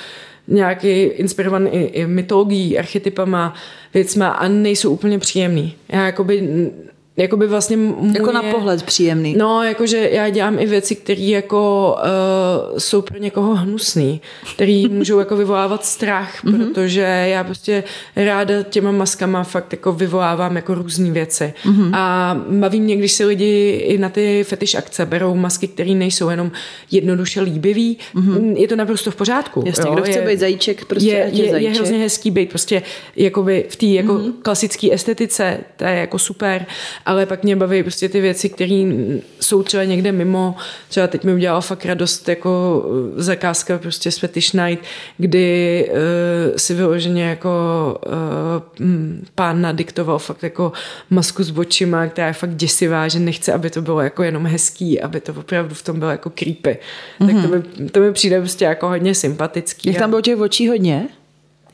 [0.47, 3.53] nějaký inspirovaný i, i mytologií, archetypama,
[3.93, 5.75] věcma a nejsou úplně příjemný.
[5.89, 6.69] Já jakoby
[7.17, 9.35] jakoby vlastně můj Jako na pohled příjemný.
[9.37, 11.95] No, jakože já dělám i věci, které jako
[12.71, 14.21] uh, jsou pro někoho hnusný,
[14.55, 16.57] které můžou jako vyvolávat strach, mm-hmm.
[16.57, 17.83] protože já prostě
[18.15, 21.53] ráda těma maskama fakt jako vyvolávám jako různé věci.
[21.65, 21.89] Mm-hmm.
[21.93, 26.29] A baví mě, když si lidi i na ty fetiš akce berou masky, které nejsou
[26.29, 26.51] jenom
[26.91, 27.97] jednoduše líbivý.
[28.15, 28.57] Mm-hmm.
[28.57, 29.63] Je to naprosto v pořádku.
[29.65, 29.93] Jasně, jo?
[29.93, 31.61] kdo chce je, být zajíček, prostě je, je, zajíček.
[31.61, 32.81] je hrozně hezký být prostě
[33.15, 34.33] jakoby v té jako mm-hmm.
[34.41, 36.65] klasické estetice, to je jako super
[37.05, 38.85] ale pak mě baví prostě ty věci, které
[39.39, 40.55] jsou třeba někde mimo.
[40.89, 42.83] Třeba teď mi udělala fakt radost jako
[43.17, 44.85] eh, zakázka prostě s Fetish Night,
[45.17, 47.49] kdy uh, si vyloženě jako
[48.79, 48.85] uh,
[49.35, 50.71] pán nadiktoval fakt jako
[51.09, 55.01] masku s očima, která je fakt děsivá, že nechce, aby to bylo jako jenom hezký,
[55.01, 56.77] aby to opravdu v tom bylo jako creepy.
[57.19, 57.25] Mm-hmm.
[57.25, 57.63] Tak to mhm.
[57.79, 59.89] mi, to mi přijde prostě jako hodně sympatický.
[59.89, 61.07] Jak tam bylo těch očí hodně?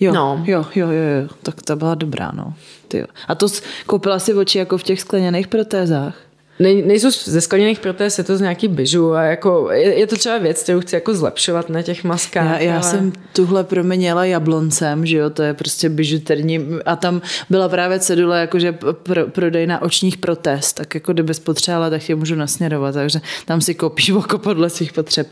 [0.02, 0.44] Jo, no.
[0.48, 2.54] jo, jo, jo, jo, tak to byla dobrá, no.
[2.88, 3.48] Ty A to
[3.86, 6.16] koupila si oči jako v těch skleněných protézách?
[6.62, 10.16] Ne, nejsou ze skleněných protéz, je to z nějaký byžu a jako je, je, to
[10.16, 12.62] třeba věc, kterou chci jako zlepšovat na těch maskách.
[12.62, 12.84] Já, já ale...
[12.84, 18.40] jsem tuhle proměnila jabloncem, že jo, to je prostě bižuterní a tam byla právě cedule
[18.40, 18.72] jakože
[19.04, 23.62] pro, prodej na očních protéz, tak jako kdyby potřebovala, tak je můžu nasměrovat, takže tam
[23.62, 25.28] si koupíš oko podle svých potřeb.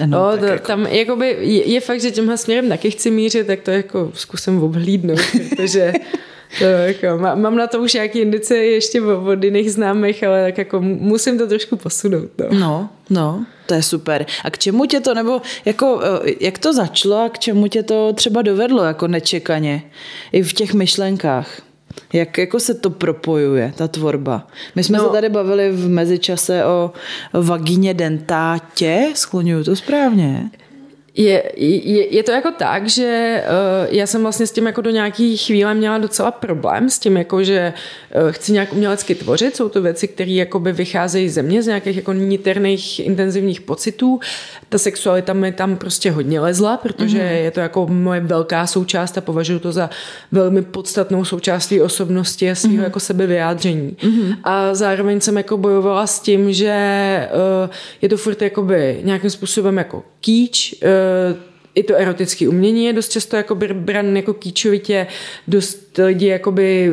[0.00, 0.66] No, no to, jako...
[0.66, 4.62] tam jakoby je, je fakt, že tímhle směrem taky chci mířit, tak to jako zkusím
[4.62, 5.20] obhlídnout,
[5.56, 5.92] protože
[6.58, 10.58] to jako, má, mám na to už nějaký indice ještě od jiných známých, ale tak
[10.58, 12.30] jako musím to trošku posunout.
[12.38, 12.58] No.
[12.58, 14.26] no, no, to je super.
[14.44, 17.82] A k čemu tě to, nebo jako, eh, jak to začalo a k čemu tě
[17.82, 19.82] to třeba dovedlo jako nečekaně
[20.32, 21.62] i v těch myšlenkách?
[22.12, 24.46] Jak jako se to propojuje, ta tvorba?
[24.74, 25.04] My jsme no.
[25.04, 26.92] se tady bavili v mezičase o
[27.32, 30.50] vagíně dentátě, skloňuju to správně?
[31.18, 34.90] Je, je, je to jako tak, že uh, já jsem vlastně s tím jako do
[34.90, 37.72] nějaký chvíle měla docela problém s tím, jako že
[38.24, 39.56] uh, chci nějak umělecky tvořit.
[39.56, 44.20] Jsou to věci, které jakoby vycházejí ze mě, z nějakých jako niterných intenzivních pocitů.
[44.68, 47.42] Ta sexualita mi tam prostě hodně lezla, protože mm-hmm.
[47.44, 49.90] je to jako moje velká součást a považuji to za
[50.32, 52.82] velmi podstatnou součást té osobnosti a svého mm-hmm.
[52.82, 53.96] jako sebevyjádření.
[54.00, 54.36] Mm-hmm.
[54.44, 57.28] A zároveň jsem jako bojovala s tím, že
[57.64, 57.70] uh,
[58.02, 60.74] je to furt jakoby nějakým způsobem jako kýč,
[61.76, 65.06] i to erotické umění je dost často jako bran jako kýčovitě,
[65.48, 66.90] dost lidi jakoby,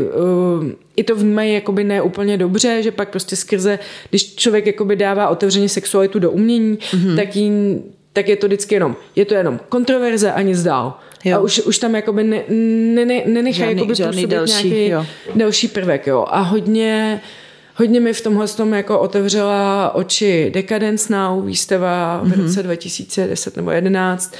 [0.59, 4.95] uh, i to vnímají jakoby ne úplně dobře, že pak prostě skrze, když člověk jakoby
[4.95, 7.15] dává otevřeně sexualitu do umění, mm-hmm.
[7.15, 7.81] tak, jí,
[8.13, 10.99] tak je to vždycky jenom, je to jenom kontroverze a nic dál.
[11.25, 11.37] Jo.
[11.37, 15.05] A už, už tam jakoby ne, ne, ne, nenechají jakoby žádný další, nějaký jo.
[15.35, 16.07] další prvek.
[16.07, 16.25] Jo.
[16.29, 17.21] A hodně
[17.75, 22.43] hodně mi v tomhle tom jako otevřela oči Decadence Now, výstava v mm-hmm.
[22.43, 24.35] roce 2010 nebo 11,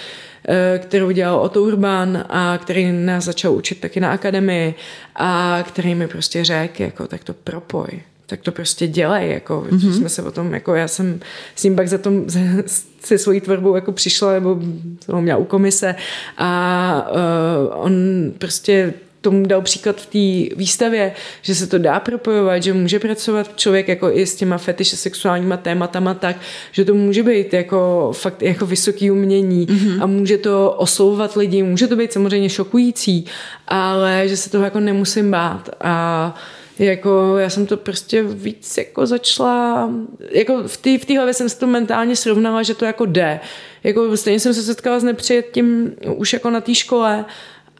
[0.47, 4.75] eh, kterou dělal Otto Urban a který nás začal učit taky na akademii
[5.15, 7.87] a který mi prostě řekl, jako tak to propoj,
[8.25, 9.91] tak to prostě dělej, jako, mm-hmm.
[9.91, 11.19] jsme se o tom, jako já jsem
[11.55, 12.25] s ním pak za tom,
[13.03, 14.59] se svojí tvorbou jako přišla, nebo
[15.07, 15.95] ho měla u komise
[16.37, 17.93] a uh, on
[18.37, 18.93] prostě
[19.23, 23.87] tomu dal příklad v té výstavě, že se to dá propojovat, že může pracovat člověk
[23.87, 26.35] jako i s těma fetiše sexuálníma tématama tak,
[26.71, 30.03] že to může být jako fakt jako vysoký umění mm-hmm.
[30.03, 33.25] a může to oslovovat lidi, může to být samozřejmě šokující,
[33.67, 36.35] ale že se toho jako nemusím bát a
[36.79, 39.89] jako já jsem to prostě víc jako začala,
[40.31, 43.39] jako v té v hlavě jsem si to mentálně srovnala, že to jako jde.
[43.83, 47.25] Jako stejně jsem se setkala s nepřijetím už jako na té škole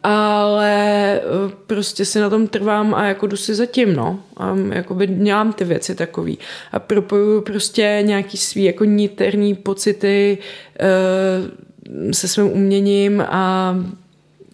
[0.04, 0.72] ale
[1.16, 1.20] eh,
[1.66, 4.20] prostě si na tom trvám a jako jdu si zatím, no.
[4.36, 6.38] A jakoby dělám ty věci takový.
[6.72, 10.38] A propojuju prostě nějaký svý jako niterní pocity
[10.80, 13.76] uh, se svým uměním a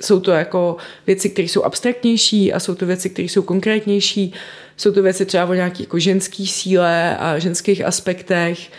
[0.02, 4.32] jsou to jako věci, které jsou abstraktnější a jsou to věci, které jsou konkrétnější.
[4.76, 8.70] Jsou to věci třeba o nějaké jako ženské síle a ženských aspektech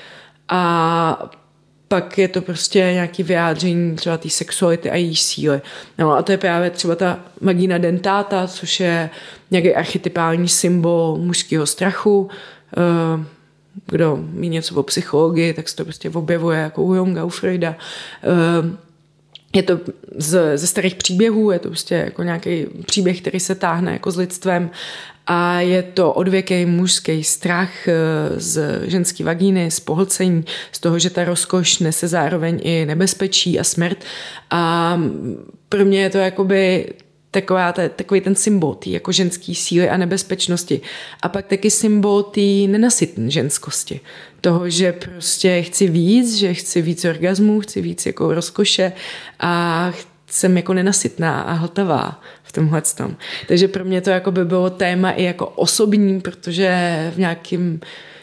[0.50, 1.32] a
[1.92, 5.62] pak je to prostě nějaký vyjádření třeba té sexuality a její síly.
[5.98, 9.10] No a to je právě třeba ta magina dentata, což je
[9.52, 12.30] nějaký archetypální symbol mužského strachu.
[12.78, 13.26] Eh,
[13.86, 17.76] kdo ví něco o psychologii, tak se to prostě objevuje jako u Junga, u Freuda.
[18.24, 18.78] Eh,
[19.56, 19.80] je to
[20.16, 24.18] z, ze starých příběhů, je to prostě jako nějaký příběh, který se táhne jako s
[24.18, 24.70] lidstvem
[25.28, 27.94] a je to odvěký mužský strach eh,
[28.36, 33.64] z ženské vagíny, z pohlcení, z toho, že ta rozkoš nese zároveň i nebezpečí a
[33.64, 33.98] smrt.
[34.50, 34.98] A
[35.70, 36.94] pro mě je to jakoby
[37.32, 40.82] taková, takový ten symbol té jako ženský síly a nebezpečnosti.
[41.22, 44.00] A pak taky symbol té nenasytné ženskosti.
[44.42, 48.92] Toho, že prostě chci víc, že chci víc orgasmů, chci víc jako rozkoše
[49.40, 49.92] a
[50.28, 53.16] jsem jako nenasytná a hltavá tomhle tom.
[53.47, 56.72] Takže pro mě to jako by bylo téma i jako osobní, protože
[57.16, 57.80] v nějakým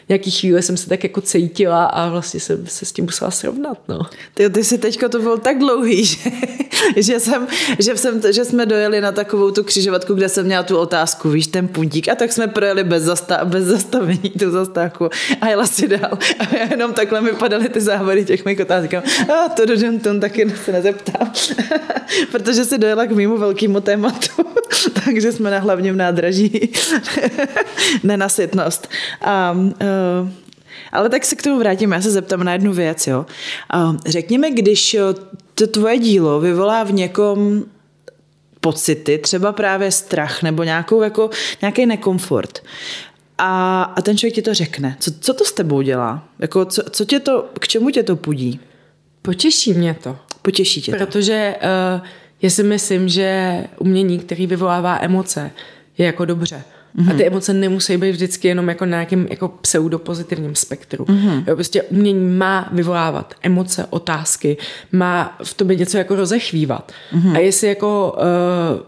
[0.09, 3.77] nějaký chvíli jsem se tak jako cítila a vlastně jsem se s tím musela srovnat.
[3.87, 3.99] No.
[4.33, 6.19] Ty, ty si teďka to bylo tak dlouhý, že,
[6.95, 7.47] že, jsem,
[7.79, 11.47] že, jsem, že jsme dojeli na takovou tu křižovatku, kde jsem měla tu otázku, víš,
[11.47, 15.09] ten puntík a tak jsme projeli bez, zasta, bez zastavení tu zastávku
[15.41, 16.17] a jela si dál.
[16.39, 18.93] A jenom takhle mi padaly ty závory těch mých otázek.
[18.93, 21.31] A to do tom taky se nezeptám,
[22.31, 24.43] protože si dojela k mýmu velkému tématu,
[25.05, 26.71] takže jsme na hlavním nádraží
[28.03, 28.89] nenasytnost.
[29.21, 29.71] A uh,
[30.21, 30.29] Uh,
[30.91, 33.07] ale tak se k tomu vrátím, já se zeptám na jednu věc.
[33.07, 33.25] Jo.
[33.75, 34.97] Uh, řekněme, když
[35.55, 37.63] to tvoje dílo vyvolá v někom
[38.61, 41.29] pocity, třeba právě strach nebo nějakou, jako,
[41.61, 42.63] nějaký nekomfort.
[43.37, 44.97] A, a ten člověk ti to řekne.
[44.99, 46.23] Co, co to s tebou dělá?
[46.39, 48.59] Jako, co, co tě to, k čemu tě to pudí?
[49.21, 50.17] Potěší mě to.
[50.41, 50.97] Potěší tě to.
[50.97, 51.55] Protože
[51.95, 52.07] uh,
[52.41, 55.51] já si myslím, že umění, který vyvolává emoce,
[55.97, 56.63] je jako dobře.
[56.97, 57.11] Mm-hmm.
[57.11, 61.05] A ty emoce nemusí být vždycky jenom jako na nějakém jako pseudopozitivním spektru.
[61.05, 61.43] Mm-hmm.
[61.47, 64.57] Jo, prostě umění má vyvolávat emoce, otázky,
[64.91, 66.91] má v tobě něco jako rozechvívat.
[67.13, 67.35] Mm-hmm.
[67.35, 68.81] A jestli jako uh,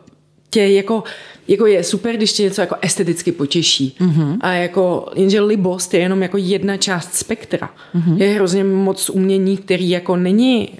[0.49, 1.03] tě jako
[1.47, 3.95] jako je super, když tě něco jako esteticky potěší.
[3.99, 4.37] Mm-hmm.
[4.41, 7.69] A jako, jenže libost je jenom jako jedna část spektra.
[7.95, 8.17] Mm-hmm.
[8.17, 10.77] Je hrozně moc umění, který jako není uh,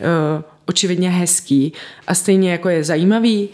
[0.65, 1.73] očividně hezký
[2.07, 3.49] a stejně jako je zajímavý,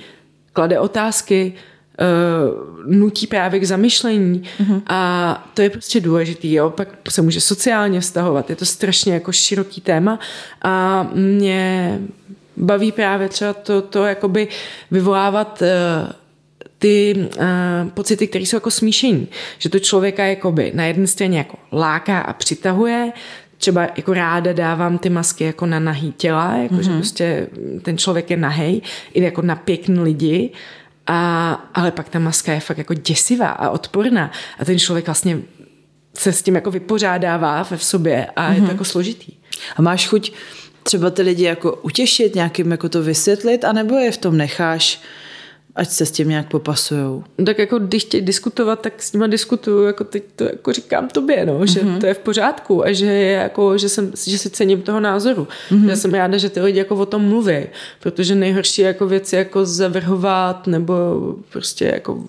[0.53, 1.53] klade otázky,
[1.99, 4.81] uh, nutí právě k zamyšlení mm-hmm.
[4.87, 9.31] a to je prostě důležitý, jo, pak se může sociálně vztahovat, je to strašně jako
[9.31, 10.19] široký téma
[10.61, 11.99] a mě
[12.57, 14.47] baví právě třeba to, to jakoby
[14.91, 16.11] vyvolávat uh,
[16.79, 19.27] ty uh, pocity, které jsou jako smíšení.
[19.57, 23.11] Že to člověka jakoby na jedné straně jako láká a přitahuje,
[23.57, 26.81] třeba jako ráda dávám ty masky jako na nahý těla, jako mm-hmm.
[26.81, 26.99] že mhm.
[26.99, 27.47] prostě
[27.81, 28.81] ten člověk je nahej,
[29.13, 30.49] i jako na pěkný lidi
[31.07, 35.39] a, ale pak ta maska je fakt jako děsivá a odporná a ten člověk vlastně
[36.17, 38.49] se s tím jako vypořádává ve v sobě a mm-hmm.
[38.49, 38.71] je to mhm.
[38.71, 39.33] jako složitý.
[39.75, 40.33] A máš chuť
[40.83, 45.01] třeba ty lidi jako utěšit, nějakým jako to vysvětlit, anebo je v tom necháš
[45.77, 47.23] ať se s tím nějak popasujou.
[47.37, 51.07] No tak jako když chtějí diskutovat, tak s nima diskutuju, jako teď to jako říkám
[51.07, 51.99] tobě, no, že mm-hmm.
[51.99, 55.47] to je v pořádku a že, je jako, že, jsem, že si cením toho názoru.
[55.71, 55.89] Mm-hmm.
[55.89, 57.65] Já jsem ráda, že ty lidi jako o tom mluví,
[57.99, 60.95] protože nejhorší jako věci jako zavrhovat nebo
[61.49, 62.23] prostě jako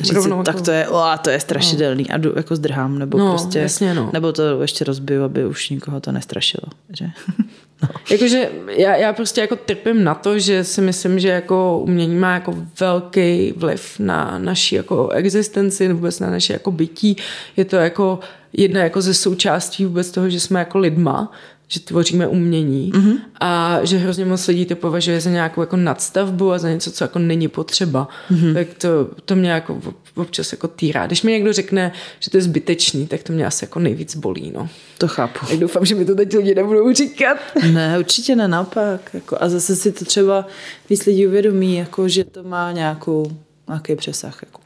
[0.00, 0.64] Říci, rovnou tak jako...
[0.64, 2.14] to je, o, to je strašidelný no.
[2.14, 4.10] a jdu, jako zdrhám, nebo no, prostě, jasně, no.
[4.12, 7.06] nebo to ještě rozbiju, aby už nikoho to nestrašilo, že?
[8.10, 12.34] Jakože já, já prostě jako trpím na to, že si myslím, že jako umění má
[12.34, 17.16] jako velký vliv na naši jako existenci, vůbec na naše jako bytí.
[17.56, 18.18] Je to jako
[18.52, 21.32] jedna jako ze součástí vůbec toho, že jsme jako lidma,
[21.74, 23.16] že tvoříme umění mm-hmm.
[23.40, 27.04] a že hrozně moc lidí to považuje za nějakou jako nadstavbu a za něco, co
[27.04, 28.08] jako není potřeba.
[28.30, 28.54] Mm-hmm.
[28.54, 28.88] Tak to,
[29.24, 29.80] to mě jako
[30.14, 31.06] občas jako týrá.
[31.06, 34.52] Když mi někdo řekne, že to je zbytečný, tak to mě asi jako nejvíc bolí.
[34.54, 34.68] No.
[34.98, 35.46] To chápu.
[35.46, 37.38] Tak doufám, že mi to teď lidi nebudou říkat.
[37.72, 39.14] Ne, určitě ne, naopak.
[39.14, 40.46] Jako, a zase si to třeba
[40.90, 43.30] víc lidí uvědomí, jako, že to má nějakou,
[43.68, 44.42] nějaký přesah.
[44.42, 44.63] Jako.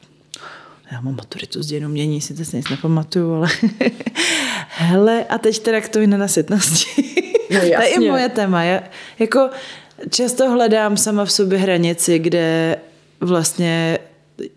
[0.91, 3.47] Já mám maturitu z dějin umění, si to nic nepamatuju, ale
[4.67, 7.03] hele, a teď teda k tomu nenasytnosti.
[7.51, 8.63] No, to je i moje téma.
[8.63, 8.83] Já,
[9.19, 9.49] jako
[10.09, 12.77] často hledám sama v sobě hranici, kde
[13.19, 13.99] vlastně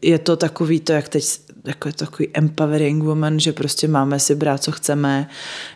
[0.03, 1.25] je to takový to, jak teď
[1.65, 5.29] jako je takový empowering woman, že prostě máme si brát, co chceme,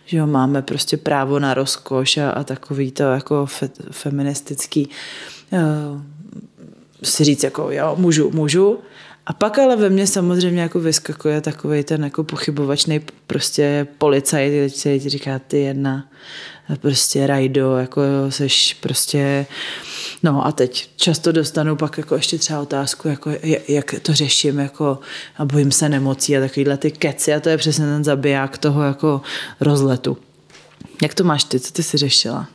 [0.06, 4.88] že jo, máme prostě právo na rozkoš a, a takový to jako fe, feministický
[5.52, 6.00] uh,
[7.02, 8.78] si říct jako jo, můžu, můžu.
[9.26, 15.00] A pak ale ve mně samozřejmě jako vyskakuje takový ten jako pochybovačný prostě policajt, který
[15.00, 16.08] ti říká ty jedna
[16.80, 19.46] prostě rajdo, jako seš prostě,
[20.22, 23.30] no a teď často dostanu pak jako ještě třeba otázku, jako
[23.68, 24.98] jak to řeším, jako
[25.36, 28.82] a bojím se nemocí a takovýhle ty keci a to je přesně ten zabiják toho
[28.82, 29.20] jako
[29.60, 30.18] rozletu.
[31.02, 32.48] Jak to máš ty, co ty jsi řešila?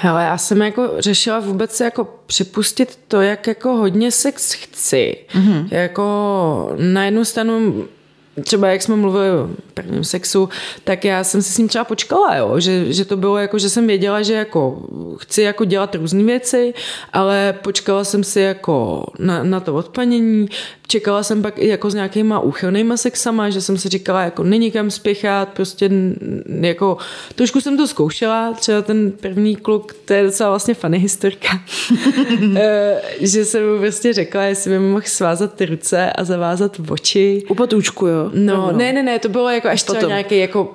[0.00, 5.16] Hele, já jsem jako řešila vůbec jako připustit to, jak jako hodně sex chci.
[5.34, 5.66] Mm-hmm.
[5.70, 7.84] Jako na jednu stranu
[8.42, 10.48] třeba jak jsme mluvili o prvním sexu,
[10.84, 12.60] tak já jsem si s ním třeba počkala, jo?
[12.60, 14.82] Že, že to bylo jako, že jsem věděla, že jako
[15.18, 16.74] chci jako dělat různé věci,
[17.12, 20.48] ale počkala jsem si jako na, na to odpanění,
[20.86, 24.70] čekala jsem pak i jako s nějakýma úchylnýma sexama, že jsem si říkala, jako není
[24.70, 25.90] kam spěchat, prostě
[26.60, 26.96] jako
[27.34, 31.48] trošku jsem to zkoušela, třeba ten první kluk, to je docela vlastně funny historka,
[32.56, 36.80] eh, že jsem mu prostě řekla, jestli by mi mohl svázat ty ruce a zavázat
[36.88, 37.42] oči.
[37.48, 38.30] U potůčku, jo?
[38.34, 40.74] No, no, ne, ne, ne, to bylo jako až třeba nějaký jako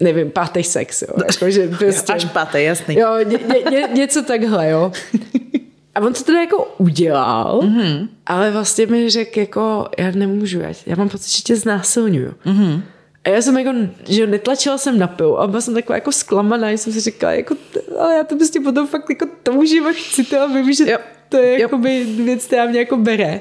[0.00, 1.08] nevím, pátý sex, jo.
[1.32, 2.94] Jako, že prostě, Až pátý, jasný.
[2.98, 3.38] Jo, ně,
[3.70, 4.92] ně, něco takhle, jo.
[5.96, 8.08] A on to teda jako udělal, mm-hmm.
[8.26, 12.34] ale vlastně mi řekl jako, já nemůžu, já, já mám pocit, že tě znásilňuju.
[12.46, 12.80] Mm-hmm.
[13.24, 13.72] A já jsem jako,
[14.08, 17.54] že netlačila jsem na pilu a byla jsem taková jako zklamaná, jsem si říkala, jako,
[17.98, 20.98] ale já to prostě potom fakt jako toužím a chci to a vím, že jo.
[21.28, 23.40] to je jako by věc, která mě jako bere.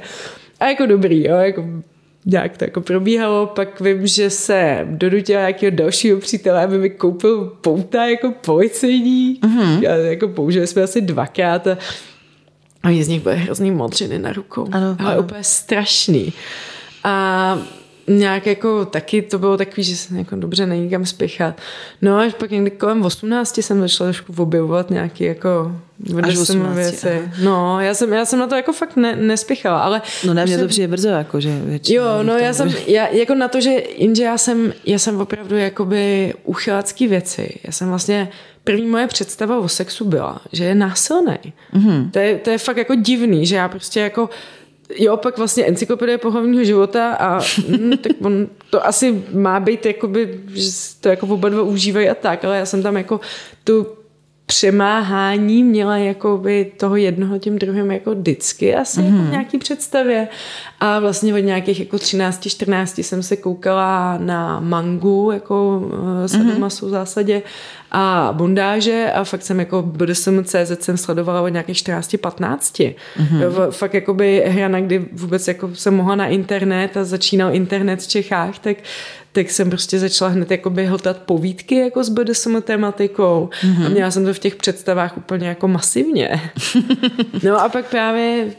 [0.60, 1.66] A jako dobrý, jo, jako
[2.26, 7.58] nějak to jako probíhalo, pak vím, že se donutila nějakého dalšího přítele, aby mi koupil
[7.62, 9.40] pouta jako policejní.
[9.42, 9.82] Mm-hmm.
[9.82, 11.78] Já, jako použili jsme asi dvakrát a
[12.86, 14.68] Oni z nich byly hrozný modřiny na rukou.
[14.72, 15.22] Ano, ale ano.
[15.22, 16.34] úplně strašný.
[17.04, 17.60] A
[18.08, 21.62] nějak jako taky to bylo takový, že jsem jako dobře není kam spěchat.
[22.02, 25.72] No až pak někdy kolem 18 jsem začala trošku objevovat nějaký jako
[26.24, 27.22] až 18, věci.
[27.44, 30.02] No, já jsem, já jsem na to jako fakt ne, nespěchala, ale...
[30.26, 33.48] No ne, mě to přijde brzo, jako, že Jo, no já jsem, já, jako na
[33.48, 37.60] to, že jenže já jsem, já jsem opravdu jakoby uchylácký věci.
[37.64, 38.30] Já jsem vlastně
[38.66, 41.38] první moje představa o sexu byla, že je násilný.
[41.74, 42.12] Mm-hmm.
[42.12, 44.30] To, je, to je fakt jako divný, že já prostě jako
[44.98, 50.40] Jo, pak vlastně encyklopedie pohlavního života a hm, tak on, to asi má být, jakoby,
[50.54, 50.70] že
[51.02, 53.20] to jako oba dva užívají a tak, ale já jsem tam jako
[53.64, 53.88] tu
[54.46, 59.06] přemáhání měla jakoby toho jednoho tím druhým jako vždycky asi mm-hmm.
[59.06, 59.32] jako v mhm.
[59.32, 60.28] nějaký představě
[60.80, 66.86] a vlastně od nějakých jako 13, 14 jsem se koukala na mangu jako uh, sadomasu
[66.86, 66.90] mm-hmm.
[66.90, 67.42] v zásadě
[67.98, 72.74] a bondáže a fakt jsem jako BDSM.cz jsem sledovala od nějakých 14, 15.
[72.74, 73.72] Mm-hmm.
[73.72, 78.60] Fakt jakoby hrana, kdy vůbec jako jsem mohla na internet a začínal internet v Čechách,
[78.60, 78.78] tak
[79.32, 83.86] tak jsem prostě začala hned jakoby hltat povídky jako s BDSM tematikou mm-hmm.
[83.86, 86.52] a měla jsem to v těch představách úplně jako masivně.
[87.44, 88.52] no a pak právě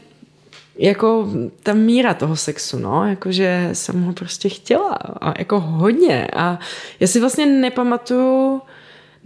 [0.78, 1.28] jako
[1.62, 6.58] ta míra toho sexu, no, jakože jsem ho prostě chtěla a jako hodně a
[7.00, 8.62] já si vlastně nepamatuju,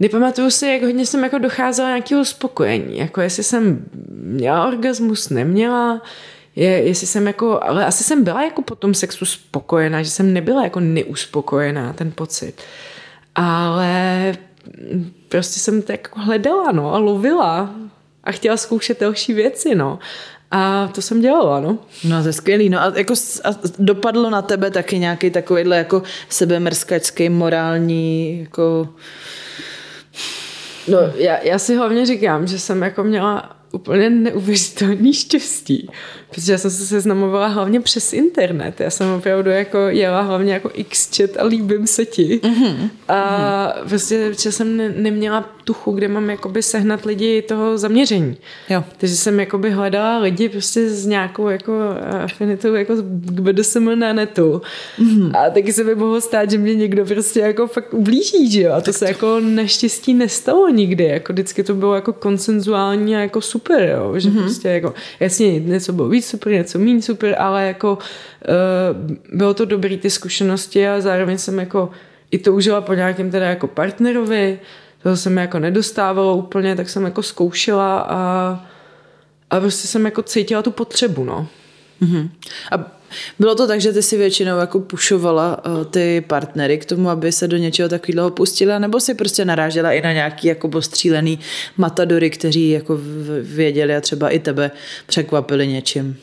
[0.01, 6.01] nepamatuju si, jak hodně jsem jako docházela nějakého uspokojení, jako jestli jsem měla orgasmus, neměla,
[6.55, 10.33] je, jestli jsem jako, ale asi jsem byla jako po tom sexu spokojená, že jsem
[10.33, 12.53] nebyla jako neuspokojená, ten pocit.
[13.35, 14.33] Ale
[15.29, 17.75] prostě jsem to jako hledala, no, a lovila
[18.23, 19.99] a chtěla zkoušet další věci, no.
[20.51, 21.77] A to jsem dělala, no.
[22.03, 22.69] No to je skvělý.
[22.69, 23.49] No a, jako, a
[23.79, 28.89] dopadlo na tebe taky nějaký takovýhle jako sebemrskačský, morální, jako...
[30.87, 35.89] No já, já si hlavně říkám, že jsem jako měla úplně neuvěřitelný štěstí,
[36.31, 38.79] protože já jsem se seznamovala hlavně přes internet.
[38.79, 42.39] Já jsem opravdu jako jela hlavně jako x-chat a líbím se ti.
[42.43, 42.89] Mm-hmm.
[43.07, 43.89] A mm-hmm.
[43.89, 48.37] prostě, že jsem ne, neměla tuchu, kde mám jakoby sehnat lidi toho zaměření.
[48.69, 48.83] Jo.
[48.97, 51.73] Takže jsem jakoby hledala lidi prostě s nějakou jako
[52.23, 54.61] afinitou jako k BDSM na netu.
[54.99, 55.31] Mm-hmm.
[55.37, 58.71] A taky se by mohlo stát, že mě někdo prostě jako fakt ublíží, že jo?
[58.71, 59.05] A to tak se to...
[59.05, 61.03] jako naštěstí nestalo nikdy.
[61.03, 64.13] Jako vždycky to bylo jako konsenzuální a jako super, jo?
[64.19, 64.41] Že mm-hmm.
[64.41, 69.65] prostě jako jasně něco bylo víc super, něco méně super, ale jako uh, bylo to
[69.65, 71.91] dobrý ty zkušenosti a zároveň jsem jako
[72.31, 74.59] i toužila po nějakém teda jako partnerovi,
[75.03, 78.19] toho se mi jako nedostávalo úplně, tak jsem jako zkoušela a,
[79.49, 81.47] a prostě jsem jako cítila tu potřebu, no.
[82.01, 82.29] Mm-hmm.
[82.71, 83.00] A
[83.39, 87.31] bylo to tak, že ty si většinou jako pušovala uh, ty partnery k tomu, aby
[87.31, 91.39] se do něčeho takového pustila, nebo si prostě narážela i na nějaký jako postřílený
[91.77, 92.99] matadory, kteří jako
[93.41, 94.71] věděli a třeba i tebe
[95.07, 96.17] překvapili něčím?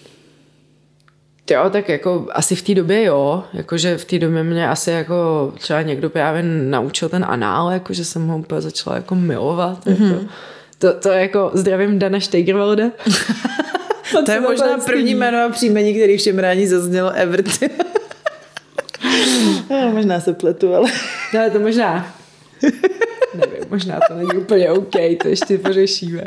[1.50, 5.52] Jo, tak jako asi v té době jo, jakože v té době mě asi jako
[5.58, 9.86] třeba někdo právě naučil ten anál, jakože jsem ho úplně začala jako milovat.
[9.86, 10.12] Mm-hmm.
[10.12, 10.24] Jako.
[10.78, 12.90] To, to jako zdravím Dana Steigerwalde.
[14.24, 17.70] to je možná první jméno a příjmení, který všem rádi zaznělo Everty.
[19.70, 20.90] no, možná se pletu, ale...
[21.34, 22.14] No, to možná.
[23.34, 26.24] Nevím, možná to není úplně OK, to ještě pořešíme.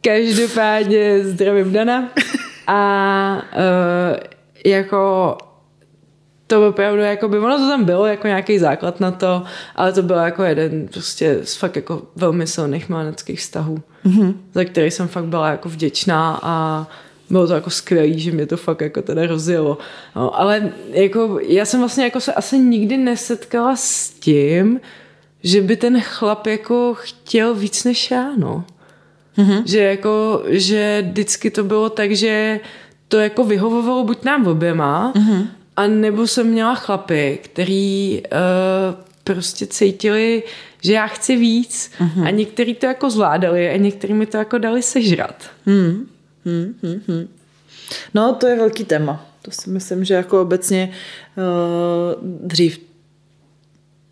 [0.00, 2.12] Každopádně zdravím Dana.
[2.66, 4.16] A uh,
[4.66, 5.36] jako
[6.50, 9.42] to opravdu, jako by, ono to tam bylo jako nějaký základ na to,
[9.76, 14.34] ale to byl jako jeden prostě z fakt jako velmi silných mileneckých vztahů, mm-hmm.
[14.54, 16.86] za který jsem fakt byla jako vděčná a
[17.30, 19.78] bylo to jako skvělý, že mě to fakt jako teda rozjelo.
[20.16, 24.80] No, ale jako já jsem vlastně jako se asi nikdy nesetkala s tím,
[25.42, 28.64] že by ten chlap jako chtěl víc než já, no.
[29.38, 29.62] Mm-hmm.
[29.66, 32.60] Že jako, že vždycky to bylo tak, že
[33.08, 35.46] to jako vyhovovalo buď nám oběma, mm-hmm.
[35.76, 40.42] A nebo jsem měla chlapy, který uh, prostě cítili,
[40.82, 42.26] že já chci víc mm-hmm.
[42.26, 45.50] a některý to jako zvládali a některý mi to jako dali sežrat.
[45.66, 46.08] Mm.
[46.44, 47.28] Mm, mm, mm.
[48.14, 49.26] No, to je velký téma.
[49.42, 50.90] To si myslím, že jako obecně
[51.36, 52.89] uh, dřív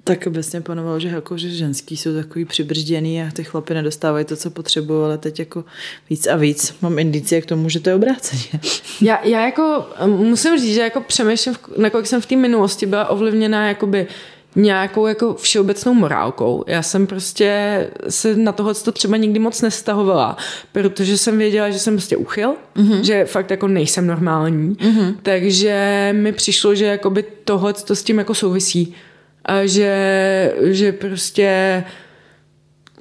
[0.09, 4.37] tak obecně panovalo, že, jako, že ženský jsou takový přibržděný a ty chlapy nedostávají to,
[4.37, 5.65] co potřebují, ale teď jako
[6.11, 6.75] víc a víc.
[6.83, 8.61] Mám indicie k tomu, že to je obráceně.
[9.01, 13.69] Já, já jako musím říct, že jako přemýšlím, nakolik jsem v té minulosti byla ovlivněná
[13.69, 14.07] jakoby
[14.57, 16.65] nějakou jako všeobecnou morálkou.
[16.67, 17.51] Já jsem prostě
[18.09, 20.37] se na tohle to třeba nikdy moc nestahovala,
[20.73, 23.01] protože jsem věděla, že jsem prostě uchyl, mm-hmm.
[23.01, 25.15] že fakt jako nejsem normální, mm-hmm.
[25.23, 28.95] takže mi přišlo, že jakoby tohle to s tím jako souvisí
[29.49, 31.85] a že, že prostě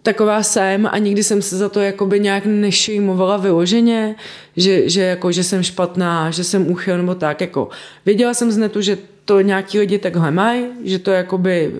[0.03, 4.15] taková jsem a nikdy jsem se za to jakoby nějak nešejmovala vyloženě,
[4.57, 7.41] že, že, jako, že jsem špatná, že jsem uchyl nebo tak.
[7.41, 7.69] Jako.
[8.05, 11.79] Věděla jsem z netu, že to nějaký lidi takhle mají, že to jakoby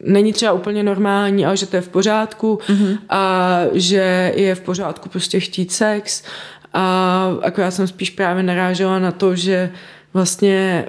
[0.00, 2.98] není třeba úplně normální, ale že to je v pořádku mm-hmm.
[3.08, 6.22] a že je v pořádku prostě chtít sex
[6.72, 9.70] a akorát jsem spíš právě narážela na to, že
[10.14, 10.84] vlastně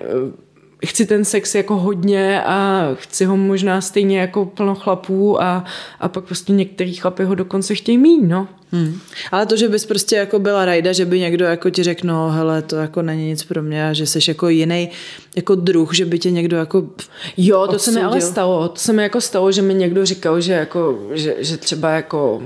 [0.85, 5.65] chci ten sex jako hodně a chci ho možná stejně jako plno chlapů a,
[5.99, 8.47] a pak prostě některý chlapy ho dokonce chtějí mít, no.
[8.71, 8.99] Hmm.
[9.31, 12.31] Ale to, že bys prostě jako byla rajda, že by někdo jako ti řekl, no
[12.31, 14.89] hele, to jako není nic pro mě a že jsi jako jiný
[15.35, 16.89] jako druh, že by tě někdo jako
[17.37, 17.93] Jo, to odsudil.
[17.93, 18.69] se mi ale stalo.
[18.69, 22.41] To se mi jako stalo, že mi někdo říkal, že jako, že, že třeba jako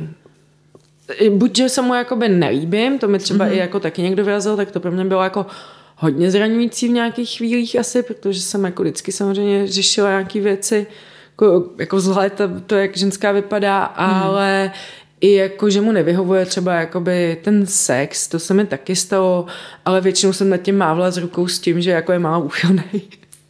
[1.29, 3.53] buď, že se mu jakoby nelíbím, to mi třeba mm-hmm.
[3.53, 5.45] i jako taky někdo vyrazil, tak to pro mě bylo jako
[6.03, 10.87] hodně zraňující v nějakých chvílích asi, protože jsem jako vždycky samozřejmě řešila nějaké věci,
[11.31, 14.13] jako, jako vzhled, to, to, jak ženská vypadá, hmm.
[14.13, 14.71] ale
[15.21, 19.45] i jako, že mu nevyhovuje třeba jakoby ten sex, to se mi taky stalo,
[19.85, 23.01] ale většinou jsem nad tím mávla s rukou s tím, že jako je málo úchylný.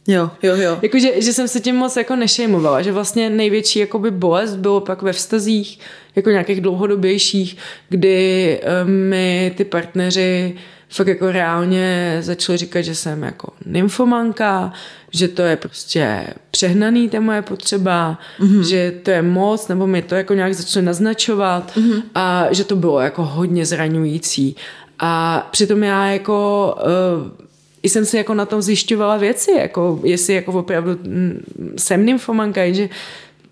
[0.08, 0.78] Jo, jo, jo.
[0.82, 4.80] Jako, že, že jsem se tím moc jako nešejmovala, že vlastně největší jakoby bolest bylo
[4.80, 5.78] pak ve vztazích,
[6.16, 7.56] jako nějakých dlouhodobějších,
[7.88, 10.56] kdy um, mi ty partneři
[10.94, 14.72] fakt jako reálně začali říkat, že jsem jako nymfomanka,
[15.10, 18.60] že to je prostě přehnaný ta moje potřeba, mm-hmm.
[18.60, 22.02] že to je moc, nebo mi to jako nějak začali naznačovat mm-hmm.
[22.14, 24.56] a že to bylo jako hodně zraňující.
[24.98, 27.44] A přitom já jako uh,
[27.82, 31.44] i jsem si jako na tom zjišťovala věci, jako jestli jako opravdu mm,
[31.78, 32.88] jsem nymfomanka, že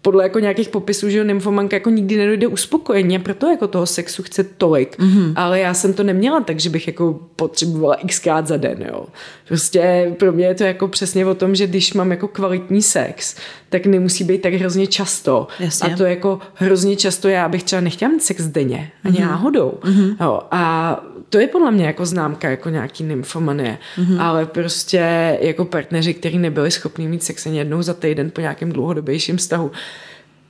[0.02, 4.44] podle jako nějakých popisů, že nymfomanka jako nikdy nedojde uspokojení, proto jako toho sexu chce
[4.44, 4.98] tolik.
[4.98, 5.32] Mm-hmm.
[5.36, 9.06] Ale já jsem to neměla tak, že bych jako potřebovala xkrát za den, jo.
[9.48, 13.36] Prostě pro mě je to jako přesně o tom, že když mám jako kvalitní sex,
[13.68, 15.48] tak nemusí být tak hrozně často.
[15.60, 15.94] Jasně.
[15.94, 19.20] A to jako hrozně často já bych třeba nechtěla mít sex denně, ani mm-hmm.
[19.20, 19.72] náhodou.
[19.82, 20.16] Mm-hmm.
[20.20, 20.40] Jo.
[20.50, 23.78] A to je podle mě jako známka jako nějaký nymfomanie.
[23.98, 24.22] Mm-hmm.
[24.22, 24.98] Ale prostě
[25.40, 29.70] jako partneři, kteří nebyli schopni mít sex ani jednou za týden po nějakém dlouhodobějším vztahu,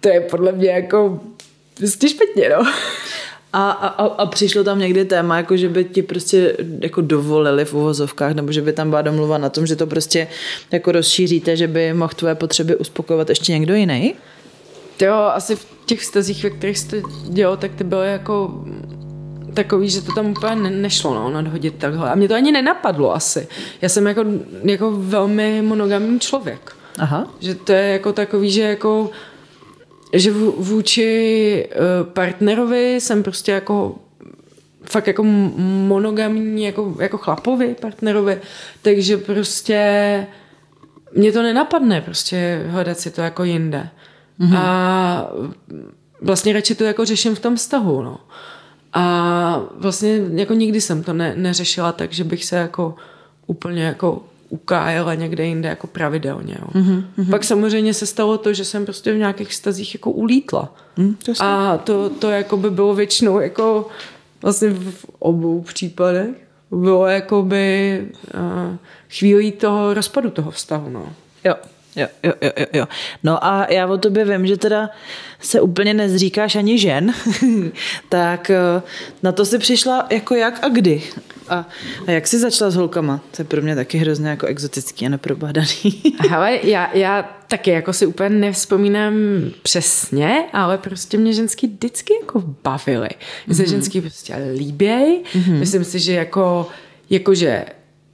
[0.00, 1.20] to je podle mě jako
[1.74, 2.72] prostě špatně, no.
[3.52, 7.74] A, a, a přišlo tam někdy téma, jako že by ti prostě jako dovolili v
[7.74, 10.26] uvozovkách, nebo že by tam byla domluva na tom, že to prostě
[10.72, 14.14] jako rozšíříte, že by mohl tvoje potřeby uspokojovat ještě někdo jiný?
[15.02, 18.64] Jo, asi v těch vztazích, ve kterých jste dělal, tak ty byly jako
[19.54, 22.10] takový, že to tam úplně ne, nešlo no, nadhodit takhle.
[22.10, 23.48] A mě to ani nenapadlo asi.
[23.82, 24.24] Já jsem jako,
[24.62, 26.76] jako velmi monogamní člověk.
[26.98, 27.26] Aha.
[27.40, 29.10] Že to je jako takový, že jako
[30.12, 33.94] že vůči eh, partnerovi jsem prostě jako
[34.84, 35.24] fakt jako
[35.86, 38.40] monogamní jako, jako chlapovi partnerovi,
[38.82, 40.26] takže prostě
[41.14, 43.88] mě to nenapadne prostě hledat si to jako jinde.
[44.40, 44.56] Mm-hmm.
[44.56, 45.30] A
[46.20, 48.18] vlastně radši to jako řeším v tom vztahu, no.
[48.92, 52.94] A vlastně jako nikdy jsem to ne, neřešila tak, že bych se jako
[53.46, 56.56] úplně jako ukájela někde jinde jako pravidelně.
[56.60, 56.82] Jo.
[56.82, 57.30] Mm-hmm.
[57.30, 60.74] Pak samozřejmě se stalo to, že jsem prostě v nějakých stazích jako ulítla.
[60.96, 63.88] Mm, to a to, to jako by bylo většinou jako
[64.42, 66.28] vlastně v obou případech
[66.70, 68.76] bylo jako by uh,
[69.10, 70.88] chvílí toho rozpadu toho vztahu.
[70.88, 71.12] No.
[71.44, 71.54] Jo.
[71.96, 72.86] Jo, jo, jo, jo.
[73.22, 74.90] No a já o tobě vím, že teda
[75.40, 77.14] se úplně nezříkáš ani žen,
[78.08, 78.82] tak eh,
[79.22, 81.02] na to si přišla jako jak a kdy?
[81.48, 81.68] A,
[82.06, 83.20] a jak jsi začala s holkama?
[83.36, 86.02] To je pro mě taky hrozně jako exotický a neprobádaný.
[86.34, 89.14] Ale já, já taky jako si úplně nevzpomínám
[89.62, 93.08] přesně, ale prostě mě ženský vždycky jako bavily.
[93.46, 93.70] Mě se mm-hmm.
[93.70, 95.22] ženský prostě líběj.
[95.32, 95.58] Mm-hmm.
[95.58, 96.68] Myslím si, že jako,
[97.10, 97.64] jakože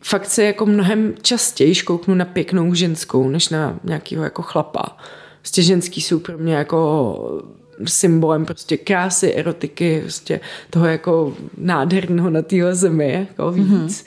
[0.00, 4.96] fakt se jako mnohem častěji kouknu na pěknou ženskou, než na nějakého jako chlapa.
[5.40, 7.42] Prostě ženský jsou pro mě jako
[7.84, 10.40] symbolem prostě krásy, erotiky, prostě
[10.70, 13.66] toho jako nádherného na téhle zemi, jako víc.
[13.66, 14.06] Mm-hmm.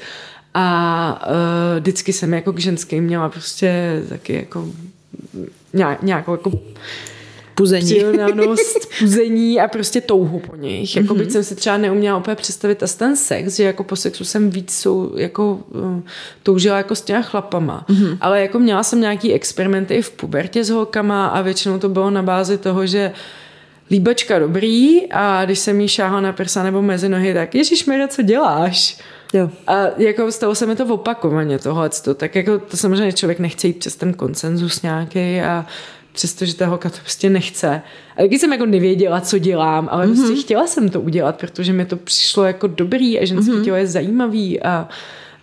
[0.54, 4.68] a uh, vždycky jsem jako k ženským měla prostě taky jako
[5.74, 6.52] nějak, nějakou jako
[7.56, 7.86] puzení.
[7.86, 10.95] Přirovnanost, puzení a prostě touhu po nich.
[10.95, 11.18] Jako mm-hmm.
[11.18, 14.49] byť jsem si třeba neuměla úplně představit a ten sex, že jako po sexu jsem
[14.49, 15.99] víc sou, jako uh,
[16.43, 17.86] toužila jako s těma chlapama.
[17.89, 18.18] Mm-hmm.
[18.22, 22.10] Ale jako měla jsem nějaký experimenty i v pubertě s holkama a většinou to bylo
[22.10, 23.12] na bázi toho, že
[23.91, 28.22] líbačka dobrý a když jsem jí šáhla na prsa nebo mezi nohy, tak Ježíš co
[28.22, 28.97] děláš?
[29.34, 29.49] Jo.
[29.68, 33.80] A jako stalo se mi to opakovaně tohle, tak jako to samozřejmě člověk nechce jít
[33.80, 35.66] přes ten konsenzus nějaký a
[36.12, 37.82] přestože ta holka to prostě nechce.
[38.18, 40.16] A taky jsem jako nevěděla, co dělám, ale mm-hmm.
[40.16, 43.64] prostě chtěla jsem to udělat, protože mi to přišlo jako dobrý a ženský mm-hmm.
[43.64, 44.89] tělo je zajímavý a,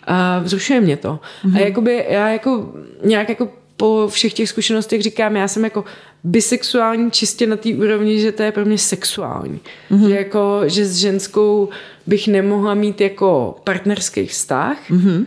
[0.04, 1.20] a vzrušuje mě to.
[1.44, 1.56] Mm-hmm.
[1.56, 2.72] A jakoby já jako
[3.04, 5.84] nějak jako po všech těch zkušenostech říkám, já jsem jako
[6.24, 9.60] bisexuální čistě na té úrovni, že to je pro mě sexuální.
[9.90, 10.08] Mm-hmm.
[10.08, 11.68] Že, jako, že s ženskou
[12.06, 15.24] bych nemohla mít jako partnerský vztah, mm-hmm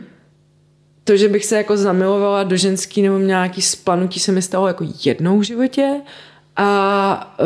[1.04, 4.86] to, že bych se jako zamilovala do ženský nebo nějaký splanutí, se mi stalo jako
[5.06, 6.02] jednou v životě.
[6.56, 7.38] A,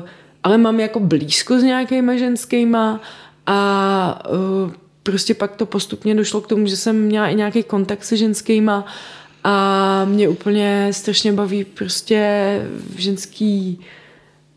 [0.00, 0.08] uh,
[0.42, 3.00] ale mám jako blízko s nějakýma ženskýma
[3.46, 4.22] a
[4.64, 8.16] uh, prostě pak to postupně došlo k tomu, že jsem měla i nějaký kontakt se
[8.16, 8.86] ženskýma
[9.44, 12.60] a mě úplně strašně baví prostě
[12.96, 13.80] ženský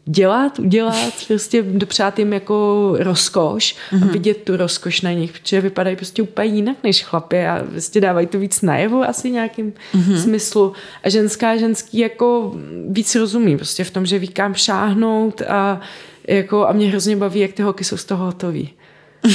[0.06, 3.96] dělat, udělat, prostě dopřát jim jako rozkoš mm-hmm.
[3.96, 4.10] a mhm.
[4.10, 8.28] vidět tu rozkoš na nich, protože vypadají prostě úplně jinak než chlapy a prostě dávají
[8.28, 10.16] to víc najevo asi nějakým mm-hmm.
[10.16, 10.74] smyslu.
[11.04, 12.56] A ženská ženský jako
[12.90, 15.82] víc rozumí prostě v tom, že ví kam šáhnout a
[16.28, 18.70] jako a mě hrozně baví, jak ty holky jsou z toho hotový.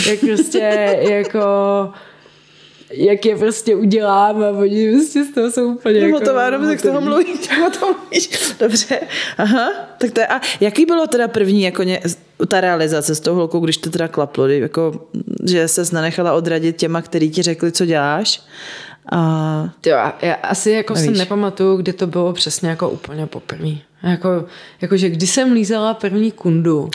[0.07, 0.59] Jak prostě
[1.11, 1.39] jako
[2.91, 6.19] jak je prostě udělám a oni prostě z toho jsou úplně jako...
[6.19, 8.55] Hotová, dobře, z toho mluvíš, o tom mluvíš.
[8.61, 9.01] Dobře,
[9.39, 9.69] aha.
[9.99, 12.01] Tak to je, a jaký bylo teda první jako ně,
[12.49, 15.07] ta realizace s tou holkou, když to teda klaplo, jako,
[15.45, 18.43] že se nenechala odradit těma, který ti řekli, co děláš?
[19.13, 19.71] A...
[19.87, 21.11] Jo, já asi jako Nevíš.
[21.11, 23.71] si nepamatuju, kdy to bylo přesně jako úplně poprvé.
[24.03, 24.45] Jako,
[24.81, 26.91] jako, že když jsem lízala první kundu,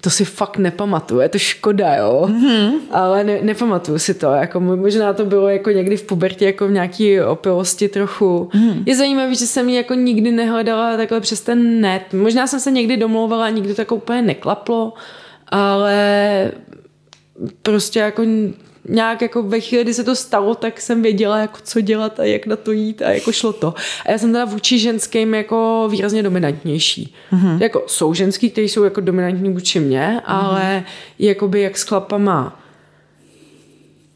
[0.00, 2.72] to si fakt nepamatuju, je to škoda, jo, mm-hmm.
[2.90, 6.70] ale ne, nepamatuju si to, jako možná to bylo jako někdy v pubertě, jako v
[6.70, 8.50] nějaký opilosti trochu.
[8.52, 8.82] Mm-hmm.
[8.86, 12.70] Je zajímavé, že jsem ji jako nikdy nehledala takhle přes ten net, možná jsem se
[12.70, 14.92] někdy domlouvala a nikdy to jako úplně neklaplo,
[15.48, 16.52] ale
[17.62, 18.22] prostě jako
[18.88, 22.24] nějak jako ve chvíli, kdy se to stalo, tak jsem věděla, jako co dělat a
[22.24, 23.74] jak na to jít a jako šlo to.
[24.06, 27.14] A já jsem teda vůči ženským jako výrazně dominantnější.
[27.32, 27.62] Mm-hmm.
[27.62, 30.22] Jako jsou ženský, kteří jsou jako dominantní vůči mě, mm-hmm.
[30.24, 30.84] ale
[31.18, 32.62] jakoby jak s chlapama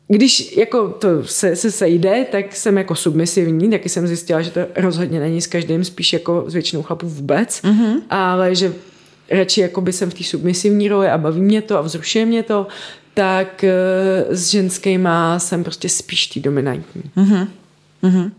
[0.08, 4.60] když jako to se, se sejde, tak jsem jako submisivní, taky jsem zjistila, že to
[4.76, 7.94] rozhodně není s každým, spíš jako s většinou chlapů vůbec, mm-hmm.
[8.10, 8.72] ale že
[9.30, 12.42] radši jako by jsem v té submisivní roli a baví mě to a vzrušuje mě
[12.42, 12.66] to,
[13.14, 13.72] tak eh,
[14.30, 17.02] s ženskýma jsem prostě spíš tý dominantní.
[17.16, 17.48] Mm-hmm.
[18.02, 18.30] Mm-hmm.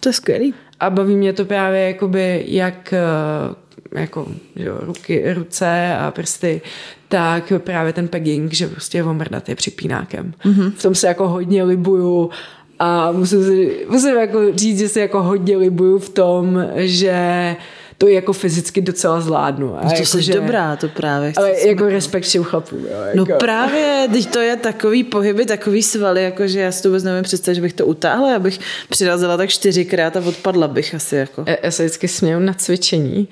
[0.00, 0.54] To je skvělý.
[0.80, 4.26] A baví mě to právě jakoby jak eh, jako
[4.56, 6.60] že ruky, ruce a prsty,
[7.08, 10.34] tak právě ten pegging, že prostě omrdat je připínákem.
[10.44, 10.72] Mm-hmm.
[10.72, 12.30] V tom se jako hodně libuju
[12.78, 17.56] a musím, si, musím jako říct, že se jako hodně libuju v tom, že
[18.00, 19.78] to jako fyzicky docela zvládnu.
[19.78, 21.32] A to jako, jsi že, dobrá, to právě.
[21.36, 21.92] Ale jako smrknout.
[21.92, 22.78] respekt všem chlapům.
[22.78, 23.32] Jo, no jako.
[23.32, 27.04] No právě, teď to je takový pohyby, takový svaly, jako že já si to vůbec
[27.04, 31.16] nevím představit, že bych to utáhla, abych přirazila tak čtyřikrát a odpadla bych asi.
[31.16, 31.44] Jako.
[31.46, 33.28] Já, já se vždycky směju na cvičení,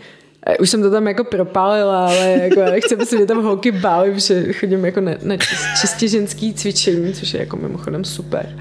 [0.60, 3.72] už jsem to tam jako propálila, ale jako já nechci, aby se mě tam holky
[3.72, 5.36] bály, protože chodím jako na, na
[5.80, 8.56] čistě ženský cvičení, což je jako mimochodem super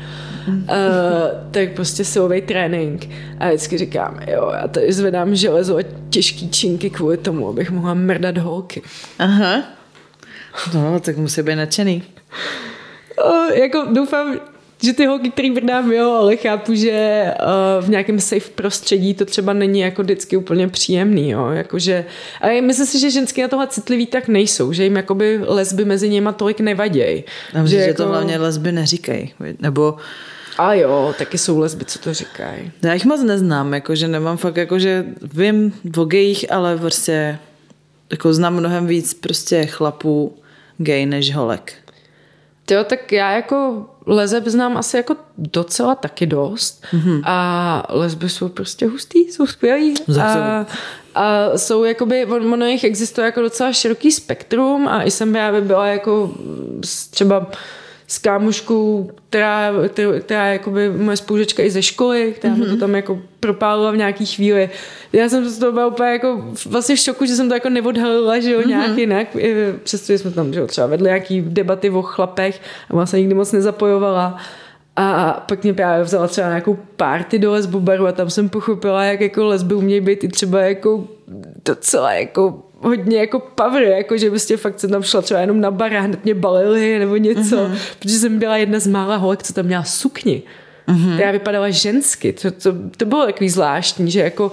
[0.47, 0.63] uh,
[1.51, 3.07] tak prostě silový trénink.
[3.39, 7.93] A vždycky říkám, jo, já tady zvedám železo a těžký činky kvůli tomu, abych mohla
[7.93, 8.81] mrdat holky.
[9.19, 9.63] Aha.
[10.73, 12.03] No, tak musí být nadšený.
[13.25, 14.39] Uh, jako doufám,
[14.83, 19.25] že ty holky, který vrdám, jo, ale chápu, že uh, v nějakém safe prostředí to
[19.25, 22.05] třeba není jako vždycky úplně příjemný, jo, jakože,
[22.41, 26.09] a myslím si, že ženské na tohle citliví tak nejsou, že jim jakoby lesby mezi
[26.09, 27.23] nimi tolik nevadějí.
[27.63, 28.03] že, že jako...
[28.03, 29.95] to hlavně lesby neříkají, nebo
[30.58, 32.72] a jo, taky jsou lesby, co to říkají.
[32.84, 37.39] Já jich moc neznám, jakože nemám fakt, jakože vím o gejích, ale prostě
[38.12, 40.38] jako znám mnohem víc prostě chlapů
[40.78, 41.74] gay než holek.
[42.72, 47.22] Jo, tak já jako lezeb znám asi jako docela taky dost mm-hmm.
[47.26, 50.66] a lesby jsou prostě hustý, jsou skvělý a,
[51.16, 55.88] a jsou jakoby, ono jich existuje jako docela široký spektrum a i jsem právě byla
[55.88, 56.32] jako
[57.10, 57.51] třeba
[58.08, 59.72] s kámoškou, která,
[60.20, 62.60] která, je jakoby moje spolužečka i ze školy, která mm-hmm.
[62.60, 62.80] mi to mhm.
[62.80, 64.70] tam jako propálila v nějaký chvíli.
[65.14, 68.39] Já jsem z toho byla úplně jako vlastně v šoku, že jsem to jako neodhalila,
[68.39, 68.68] že jo, mm-hmm.
[68.68, 69.28] nějak jinak,
[69.84, 73.51] přestože jsme tam že jo, třeba vedli nějaký debaty o chlapech a vlastně nikdy moc
[73.51, 74.38] nezapojovala.
[74.95, 79.22] A pak mě právě vzala třeba nějakou party do lesbobaru a tam jsem pochopila, jak
[79.22, 81.08] jako lesby umějí být i třeba jako
[81.66, 85.71] docela jako hodně jako power, jako že prostě fakt jsem tam šla třeba jenom na
[85.71, 87.77] bar a hned mě balili nebo něco, mm-hmm.
[87.99, 90.43] protože jsem byla jedna z mála holek, co tam měla sukni.
[90.88, 91.13] Mm-hmm.
[91.13, 92.33] která vypadala žensky.
[92.33, 94.51] To, to, to bylo takový zvláštní, že jako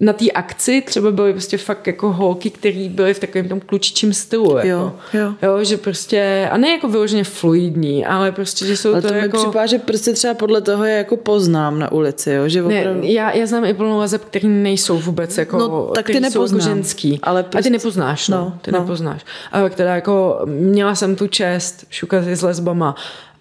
[0.00, 4.12] na té akci třeba byly prostě fakt jako holky, které byly v takovém tom klučičím
[4.12, 4.56] stylu.
[4.56, 4.68] Jako.
[4.68, 5.34] Jo, jo.
[5.42, 9.14] jo, že prostě, a ne jako vyloženě fluidní, ale prostě, že jsou ale to, to
[9.14, 9.38] jako...
[9.38, 13.00] připadá, že prostě třeba podle toho je jako poznám na ulici, jo, že opravdu...
[13.00, 16.20] Ne, já, já znám i plnou lezeb, který nejsou vůbec jako, No, tak ty jsou
[16.20, 17.20] nepoznám, jako ženský.
[17.22, 18.80] ale A ty prostě- nepoznáš, no, no, ty no.
[18.80, 19.24] nepoznáš.
[19.52, 22.94] A teda jako měla jsem tu čest šukat s lesbama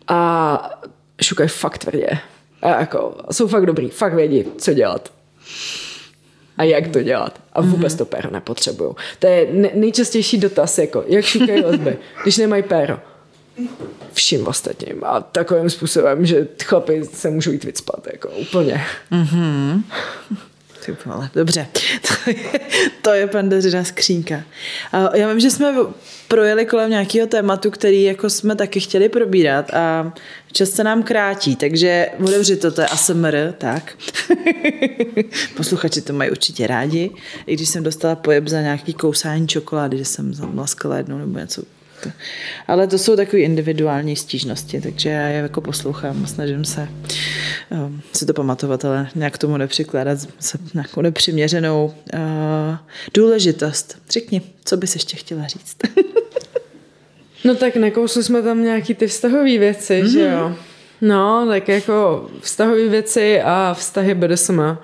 [0.08, 0.82] a
[1.22, 2.08] šukají fakt tvrdě.
[2.62, 5.12] A jako jsou fakt dobrý, fakt vědí, co dělat.
[6.58, 7.40] A jak to dělat.
[7.54, 8.96] A vůbec to péro nepotřebuju.
[9.20, 13.00] To je ne- nejčastější dotaz, jako jak šukají lesby, když nemají péro.
[14.14, 15.04] Vším ostatním.
[15.04, 18.82] A takovým způsobem, že chlapi se můžou jít vycpat, jako úplně.
[20.86, 21.68] Ty vole, dobře.
[22.24, 22.60] To je,
[23.02, 24.44] to je pandařina skřínka.
[24.92, 25.74] A já vím, že jsme
[26.28, 30.14] projeli kolem nějakého tématu, který jako jsme taky chtěli probírat a
[30.52, 33.98] čas se nám krátí, takže otevři to, to je ASMR, tak.
[35.58, 37.12] Posluchači to mají určitě rádi,
[37.48, 41.64] i když jsem dostala pojeb za nějaký kousání čokolády, že jsem zamlaskala jednou nebo něco.
[42.04, 42.10] To-
[42.68, 46.88] Ale to jsou takové individuální stížnosti, takže já je jako poslouchám a snažím se
[47.70, 52.20] um, si to pamatovat, ale nějak tomu nepřikládat se nějakou nepřiměřenou uh,
[53.14, 53.98] důležitost.
[54.10, 55.78] Řekni, co bys ještě chtěla říct?
[57.46, 60.12] No tak nekousli jsme tam nějaký ty vztahové věci, mm-hmm.
[60.12, 60.56] že jo.
[61.02, 64.60] No, tak jako vztahové věci a vztahy BDSM.
[64.62, 64.78] Eh,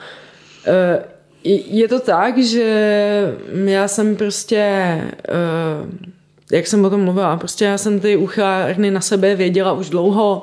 [1.70, 3.34] Je to tak, že
[3.66, 5.12] já jsem prostě, eh,
[6.52, 10.42] jak jsem o tom mluvila, prostě já jsem ty uchylárny na sebe věděla už dlouho.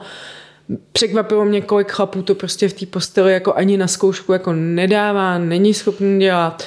[0.93, 5.39] Překvapilo mě, kolik chlapů to prostě v té posteli jako ani na zkoušku jako nedává,
[5.39, 6.63] není schopný dělat.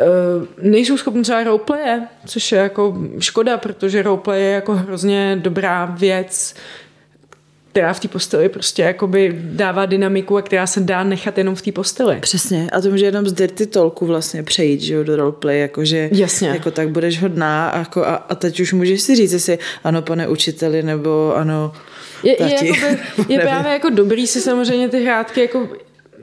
[0.00, 5.84] Uh, nejsou schopni třeba roleplaye, což je jako škoda, protože roleplay je jako hrozně dobrá
[5.84, 6.54] věc,
[7.72, 11.62] která v té posteli prostě jakoby dává dynamiku a která se dá nechat jenom v
[11.62, 12.16] té posteli.
[12.20, 16.08] Přesně, a to může jenom z dirty talku vlastně přejít, že jo, do roleplay, jakože
[16.12, 16.48] Jasně.
[16.48, 20.02] jako tak budeš hodná a, jako, a, a teď už můžeš si říct, jestli ano,
[20.02, 21.72] pane učiteli, nebo ano,
[22.22, 22.68] Je, je, tati.
[22.68, 22.98] jakoby,
[23.28, 25.68] je právě jako dobrý si samozřejmě ty hrátky jako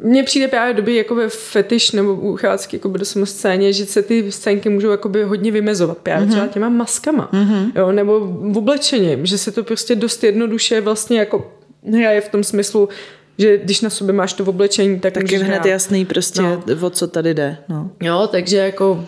[0.01, 4.31] mně přijde právě dobrý jako ve fetiš nebo uchádzky jako do scéně, že se ty
[4.31, 6.31] scénky můžou jakoby hodně vymezovat právě mm-hmm.
[6.31, 7.71] třeba těma maskama, mm-hmm.
[7.75, 11.51] jo, nebo v oblečením, že se to prostě dost jednoduše vlastně jako
[11.93, 12.89] hraje v tom smyslu,
[13.37, 15.65] že když na sobě máš to v oblečení, tak, tak je hned hrát.
[15.65, 16.63] jasný prostě, No.
[16.81, 16.87] no.
[16.87, 17.57] o co tady jde.
[17.69, 17.89] No.
[18.01, 19.05] Jo, takže jako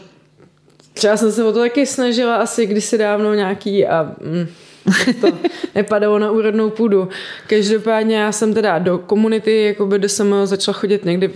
[0.94, 4.48] třeba jsem se o to taky snažila asi kdysi dávno nějaký a mm,
[5.22, 5.28] to
[5.76, 7.10] nepadalo na úrodnou půdu.
[7.48, 11.32] Každopádně já jsem teda do komunity, jako by jsem začala chodit někdy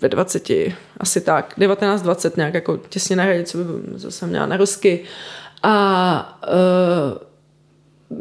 [0.00, 0.48] ve 20,
[0.96, 3.64] asi tak, 19-20 nějak, jako těsně na hradě, co, by,
[4.10, 5.00] jsem měla na Rusky.
[5.62, 7.30] A uh,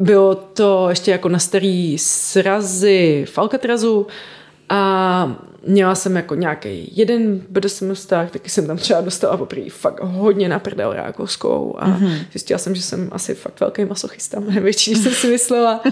[0.05, 4.07] bylo to ještě jako na starý srazy v Alcatrazu
[4.69, 5.35] a
[5.67, 10.49] měla jsem jako nějaký jeden BDSM vztah, taky jsem tam třeba dostala poprvé fakt hodně
[10.49, 12.25] na prdel a mm-hmm.
[12.31, 15.83] zjistila jsem, že jsem asi fakt velký masochista, mnohem větší, než jsem si myslela.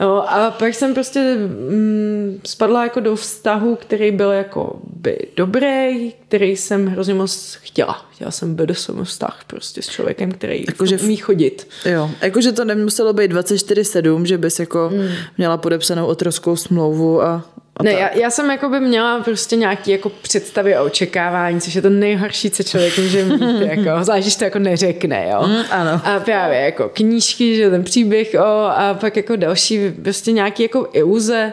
[0.00, 6.12] No, a pak jsem prostě mm, spadla jako do vztahu, který byl jako by dobrý,
[6.28, 8.06] který jsem hrozně moc chtěla.
[8.14, 11.68] Chtěla jsem BDSM vztah prostě s člověkem, který Jako, jako, že že umí chodit.
[11.84, 15.08] Jo, jakože to nemuselo být 24-7, že bys jako mm.
[15.38, 17.44] měla podepsanou otroskou smlouvu a,
[17.76, 18.00] a Ne, tak.
[18.00, 21.90] já, já jsem jako by měla prostě nějaké jako představy a očekávání, což je to
[21.90, 25.46] nejhorší, co člověk může mít, jako, zvlášť, když to jako neřekne, jo.
[25.46, 26.00] Mm, ano.
[26.04, 28.44] A právě jako knížky, že ten příběh, o,
[28.76, 31.52] a pak jako další prostě nějaký jako iluze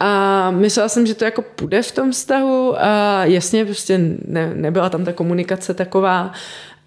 [0.00, 4.90] a myslela jsem, že to jako půjde v tom vztahu a jasně prostě ne, nebyla
[4.90, 6.32] tam ta komunikace taková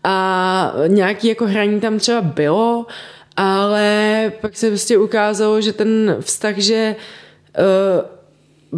[0.03, 2.86] a nějaký jako hraní tam třeba bylo,
[3.38, 6.95] ale pak se prostě ukázalo, že ten vztah, že
[7.57, 8.05] uh,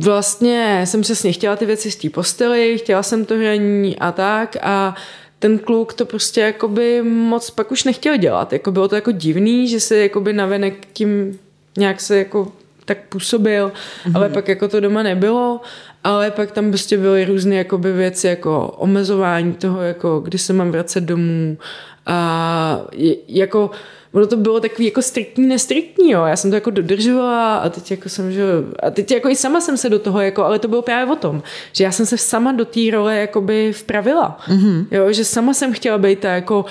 [0.04, 4.56] vlastně jsem přesně chtěla ty věci z té postely, chtěla jsem to hraní a tak
[4.62, 4.96] a
[5.40, 8.54] ten kluk to prostě jakoby moc pak už nechtěl dělat.
[8.54, 11.40] Jako bylo to jako divný, že se jakoby navenek tím
[11.78, 12.52] nějak se jako
[12.86, 14.12] tak působil, mm-hmm.
[14.16, 15.62] ale pak jako to doma nebylo,
[16.04, 20.72] ale pak tam prostě byly různé jakoby věci jako omezování toho, jako kdy se mám
[20.72, 21.58] vracet domů
[22.06, 22.82] a
[23.28, 23.72] jako
[24.18, 26.26] ono to bylo takový jako striktní, nestriktní, jo.
[26.26, 28.44] Já jsem to jako dodržovala a teď jako jsem, že,
[28.84, 31.16] a teď jako i sama jsem se do toho, jako, ale to bylo právě o
[31.16, 31.44] tom,
[31.74, 34.86] že já jsem se sama do té role jakoby vpravila, mm-hmm.
[34.92, 36.66] jo, že sama jsem chtěla být ta jako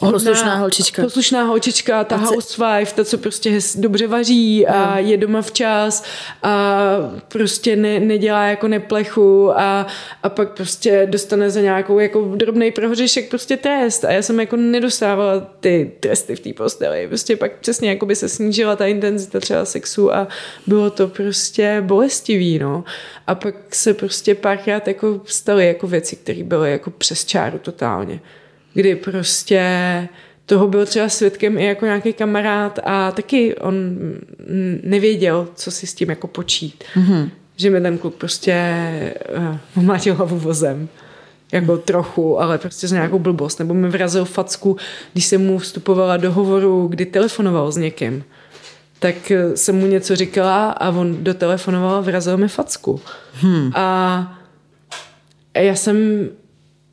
[0.00, 1.02] Poslušná holčička.
[1.02, 5.42] Poslušná holčička, ta A ce- housewife, ta, co prostě hez- dobře vaří a je doma
[5.42, 6.04] včas
[6.42, 6.78] a
[7.28, 9.86] prostě ne, nedělá jako neplechu a,
[10.22, 14.04] a pak prostě dostane za nějakou jako drobný prohřešek prostě trest.
[14.04, 17.08] A já jsem jako nedostávala ty tresty v té posteli.
[17.08, 20.28] Prostě pak přesně jako by se snížila ta intenzita třeba sexu a
[20.66, 22.84] bylo to prostě bolestivý, no.
[23.26, 28.20] A pak se prostě párkrát jako staly jako věci, které byly jako přes čáru totálně
[28.74, 29.62] kdy prostě
[30.46, 35.86] toho byl třeba svědkem i jako nějaký kamarád a taky on mm, nevěděl, co si
[35.86, 36.84] s tím jako počít.
[36.96, 37.30] Mm-hmm.
[37.56, 38.54] Že mi ten kluk prostě
[39.36, 40.88] uh, omlátil hlavu vozem.
[41.52, 43.58] Jako trochu, ale prostě z nějakou blbost.
[43.58, 44.76] Nebo mi vrazil facku,
[45.12, 48.24] když jsem mu vstupovala do hovoru, kdy telefonoval s někým.
[48.98, 53.00] Tak eh, jsem mu něco říkala a on dotelefonoval a vrazil mi facku.
[53.32, 53.70] Hmm.
[53.74, 54.38] A
[55.54, 56.28] já jsem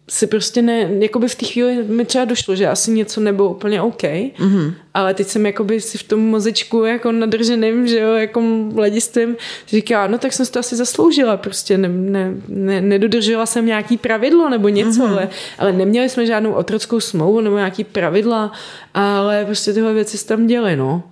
[0.10, 3.82] si prostě ne, jakoby v té chvíli mi třeba došlo, že asi něco nebylo úplně
[3.82, 4.74] OK, mm-hmm.
[4.93, 9.36] ale teď jsem jakoby si v tom mozečku jako nadrženým, že jo, jako mladistvím
[9.68, 13.97] říká, no tak jsem si to asi zasloužila, prostě ne, ne, ne, nedodržela jsem nějaký
[13.97, 15.12] pravidlo nebo něco, mm-hmm.
[15.12, 15.30] ale,
[15.60, 18.51] ale neměli jsme žádnou otrockou smlouvu nebo nějaký pravidla,
[18.93, 21.03] ale prostě tyhle věci se tam děly, no.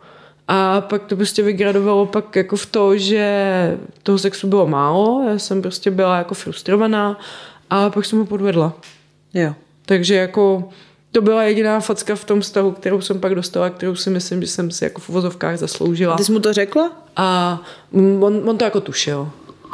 [0.48, 5.40] A pak to prostě vygradovalo pak jako v to, že toho sexu bylo málo, já
[5.40, 7.20] jsem prostě byla jako frustrovaná
[7.70, 8.74] a pak jsem ho podvedla.
[9.34, 9.54] Jo.
[9.86, 10.70] Takže jako
[11.12, 14.48] to byla jediná facka v tom vztahu, kterou jsem pak dostala, kterou si myslím, že
[14.48, 16.18] jsem si jako v uvozovkách zasloužila.
[16.18, 16.92] Ty jsi mu to řekla?
[17.16, 17.60] A
[17.94, 19.30] on, on to jako tušil.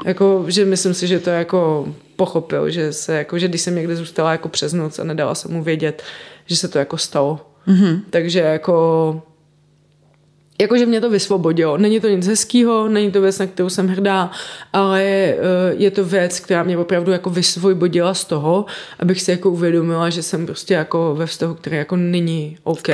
[0.06, 3.96] Jako, že myslím si, že to jako pochopil, že se jako, že když jsem někde
[3.96, 6.04] zůstala jako přes noc a nedala jsem mu vědět,
[6.46, 7.40] že se to jako stalo.
[7.68, 8.00] Mm-hmm.
[8.10, 9.22] Takže jako
[10.62, 11.78] Jakože mě to vysvobodilo.
[11.78, 14.32] Není to nic hezkého, není to věc, na kterou jsem hrdá,
[14.74, 15.38] ale eh,
[15.78, 18.66] je to věc, která mě opravdu jako vysvobodila z toho,
[19.00, 22.90] abych si jako uvědomila, že jsem prostě jako ve vztahu, který jako není OK.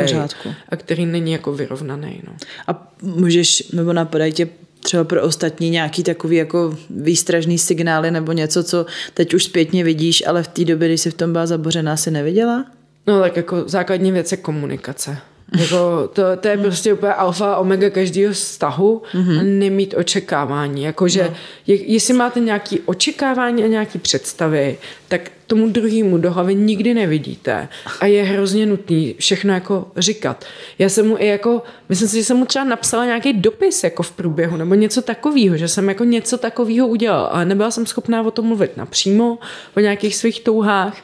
[0.70, 2.22] A který není jako vyrovnaný.
[2.28, 2.34] No.
[2.68, 4.48] A můžeš, nebo napadají tě
[4.80, 10.24] třeba pro ostatní nějaký takový jako výstražný signály nebo něco, co teď už zpětně vidíš,
[10.28, 12.66] ale v té době, kdy jsi v tom byla zabořená, si neviděla?
[13.08, 15.18] No tak jako základní věc je komunikace.
[15.56, 19.40] Jako to, to je prostě úplně alfa a omega každého vztahu mm-hmm.
[19.40, 20.84] a nemít očekávání.
[20.84, 21.36] Jakože no.
[21.68, 24.78] je, jestli máte nějaké očekávání a nějaké představy,
[25.08, 27.68] tak tomu druhému do hlavy nikdy nevidíte
[28.00, 30.46] a je hrozně nutný všechno jako říkat.
[30.80, 34.04] Já jsem mu i jako, myslím si, že jsem mu třeba napsala nějaký dopis jako
[34.04, 38.22] v průběhu nebo něco takového, že jsem jako něco takového udělala, ale nebyla jsem schopná
[38.22, 39.40] o tom mluvit napřímo,
[39.78, 40.98] o nějakých svých touhách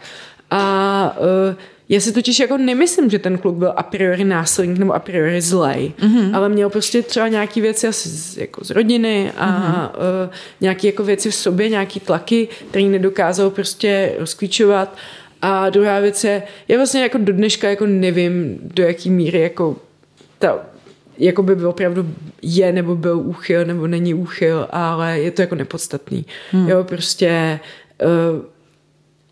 [0.52, 1.16] a
[1.50, 1.56] uh,
[1.94, 5.42] já si totiž jako nemyslím, že ten kluk byl a priori násilník nebo a priori
[5.42, 6.36] zlej, mm-hmm.
[6.36, 9.98] ale měl prostě třeba nějaký věci asi z, jako z rodiny a mm-hmm.
[10.26, 14.98] uh, nějaké jako věci v sobě, nějaký tlaky, který nedokázal prostě rozklíčovat.
[15.42, 19.76] A druhá věc je, já vlastně jako do dneška jako nevím, do jaký míry jako
[20.40, 20.60] ta
[21.18, 22.10] jako by byl opravdu
[22.42, 26.26] je nebo byl úchyl nebo není úchyl, ale je to jako nepodstatný.
[26.52, 26.70] Hmm.
[26.70, 27.60] Jo, prostě
[28.04, 28.53] uh,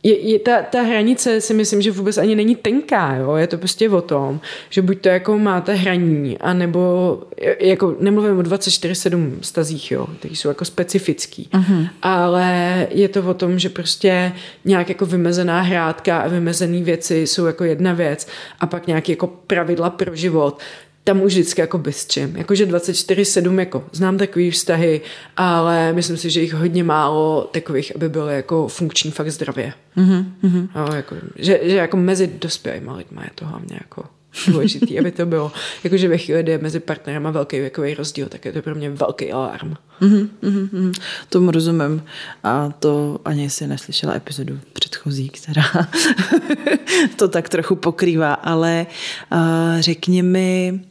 [0.04, 3.36] je, je ta, ta hranice si myslím, že vůbec ani není tenká, jo?
[3.36, 4.40] je to prostě o tom,
[4.70, 7.20] že buď to jako máte hraní, anebo
[7.60, 11.90] jako nemluvím o 24-7 stazích, jo, které jsou jako specifický, uh-huh.
[12.02, 14.32] ale je to o tom, že prostě
[14.66, 18.28] nějak jako vymezená hrádka a vymezené věci jsou jako jedna věc
[18.60, 20.60] a pak nějaké jako pravidla pro život,
[21.04, 22.36] tam už vždycky jako bez čem.
[22.36, 25.02] Jakože 24-7 jako znám takový vztahy,
[25.38, 29.74] ale myslím si, že jich hodně málo takových, aby byly jako funkční fakt zdravě.
[29.98, 30.70] Mm-hmm.
[30.76, 34.04] Jo, jako, že, že jako mezi dospělými lidmi je to hlavně jako
[34.48, 35.52] důležitý, aby to bylo.
[35.84, 38.90] Jakože ve chvíli, kdy je mezi partnerama velký věkový rozdíl, tak je to pro mě
[38.90, 39.74] velký alarm.
[40.02, 40.92] Mm-hmm, mm-hmm,
[41.30, 42.04] tomu rozumím.
[42.44, 45.64] A to ani si neslyšela epizodu předchozí, která
[47.16, 48.86] to tak trochu pokrývá, ale
[49.32, 49.40] uh,
[49.80, 50.82] řekni mi,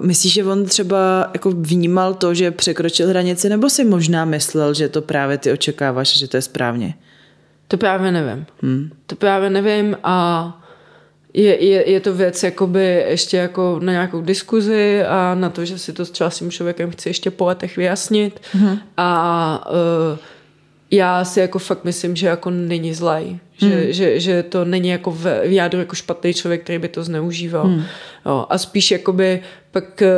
[0.00, 4.88] Myslíš, že on třeba jako vnímal to, že překročil hranici, nebo si možná myslel, že
[4.88, 6.94] to právě ty očekáváš, že to je správně?
[7.68, 8.46] To právě nevím.
[8.62, 8.90] Hmm.
[9.06, 10.60] To právě nevím a
[11.34, 15.78] je, je, je to věc jakoby ještě jako na nějakou diskuzi a na to, že
[15.78, 18.78] si to třeba s tím člověkem chci ještě po letech vyjasnit hmm.
[18.96, 19.70] a
[20.12, 20.18] uh,
[20.90, 23.38] já si jako fakt myslím, že jako není zlej.
[23.56, 23.92] Že, hmm.
[23.92, 27.66] že, že to není jako v, v jádru jako špatný člověk, který by to zneužíval.
[27.66, 27.84] Hmm.
[28.26, 29.40] Jo, a spíš jakoby
[29.80, 30.08] pak eh,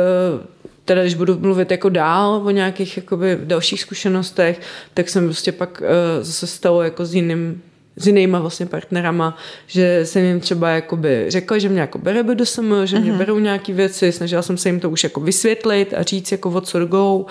[0.85, 4.61] teda když budu mluvit jako dál o nějakých jakoby dalších zkušenostech,
[4.93, 7.61] tak jsem prostě pak uh, zase stalo jako s jiným
[7.95, 9.37] s jinýma vlastně partnerama,
[9.67, 13.17] že jsem jim třeba jakoby řekla, že mě jako bere BDSM, že mě uh-huh.
[13.17, 16.61] berou nějaký věci, snažila jsem se jim to už jako vysvětlit a říct jako o
[16.61, 17.25] co go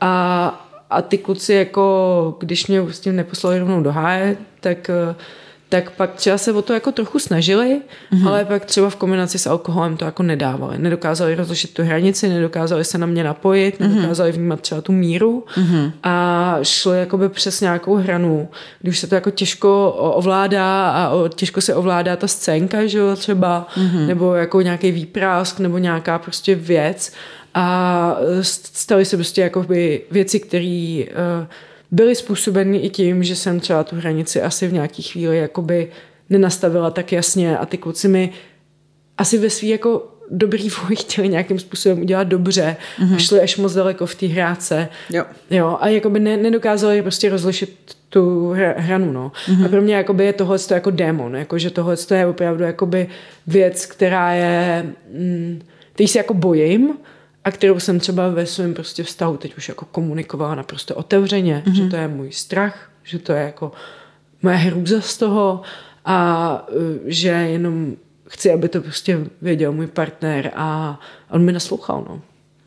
[0.00, 4.90] a, a ty kluci jako, když mě s tím neposlali rovnou do háje, tak,
[5.76, 7.80] tak pak třeba se o to jako trochu snažili,
[8.12, 8.28] mm-hmm.
[8.28, 10.78] ale pak třeba v kombinaci s alkoholem to jako nedávali.
[10.78, 13.94] Nedokázali rozlišit tu hranici, nedokázali se na mě napojit, mm-hmm.
[13.94, 15.92] nedokázali vnímat třeba tu míru mm-hmm.
[16.02, 18.48] a šli jakoby přes nějakou hranu,
[18.82, 23.66] když se to jako těžko ovládá a těžko se ovládá ta scénka, že jo, třeba,
[23.76, 24.06] mm-hmm.
[24.06, 27.12] nebo jako nějaký výprask, nebo nějaká prostě věc
[27.54, 31.46] a staly se prostě jakoby věci, které uh,
[31.90, 35.88] byly způsobeny i tím, že jsem třeba tu hranici asi v nějaký chvíli jakoby
[36.30, 38.32] nenastavila tak jasně a ty kluci mi
[39.18, 43.14] asi ve svý jako dobrý vůli chtěli nějakým způsobem udělat dobře mm-hmm.
[43.14, 44.88] a šli až moc daleko v té hráce.
[45.10, 45.24] Jo.
[45.50, 45.78] jo.
[45.80, 49.32] A jakoby ne, nedokázali prostě rozlišit tu hranu, no.
[49.48, 49.64] Mm-hmm.
[49.64, 53.08] A pro mě jakoby je tohle jako démon, jako že tohle je opravdu jakoby
[53.46, 55.62] věc, která je, mm,
[55.92, 56.94] který se jako bojím,
[57.46, 61.72] a kterou jsem třeba ve svém prostě vztahu teď už jako komunikovala naprosto otevřeně, mm-hmm.
[61.72, 63.72] že to je můj strach, že to je jako
[64.42, 65.62] moje hrůza z toho
[66.04, 67.96] a e, že jenom
[68.28, 72.22] chci, aby to prostě věděl můj partner a on mi naslouchal, no.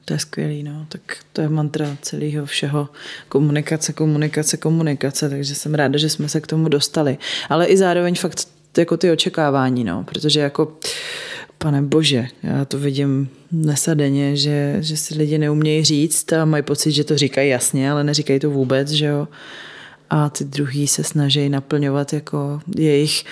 [0.05, 0.85] To je skvělý, no.
[0.89, 1.01] Tak
[1.33, 2.89] to je mantra celého všeho.
[3.29, 7.17] Komunikace, komunikace, komunikace, takže jsem ráda, že jsme se k tomu dostali.
[7.49, 10.77] Ale i zároveň fakt jako ty očekávání, no, protože jako
[11.59, 16.91] pane bože, já to vidím nesadeně, že, že si lidi neumějí říct a mají pocit,
[16.91, 19.27] že to říkají jasně, ale neříkají to vůbec, že jo.
[20.09, 23.25] A ty druhý se snaží naplňovat jako jejich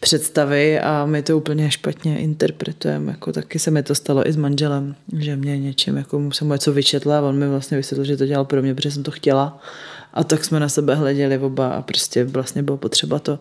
[0.00, 3.12] představy a my to úplně špatně interpretujeme.
[3.12, 6.52] Jako taky se mi to stalo i s manželem, že mě něčím, jako jsem mu
[6.52, 9.10] něco vyčetla a on mi vlastně vysvětlil, že to dělal pro mě, protože jsem to
[9.10, 9.62] chtěla.
[10.14, 13.38] A tak jsme na sebe hleděli oba a prostě vlastně bylo potřeba to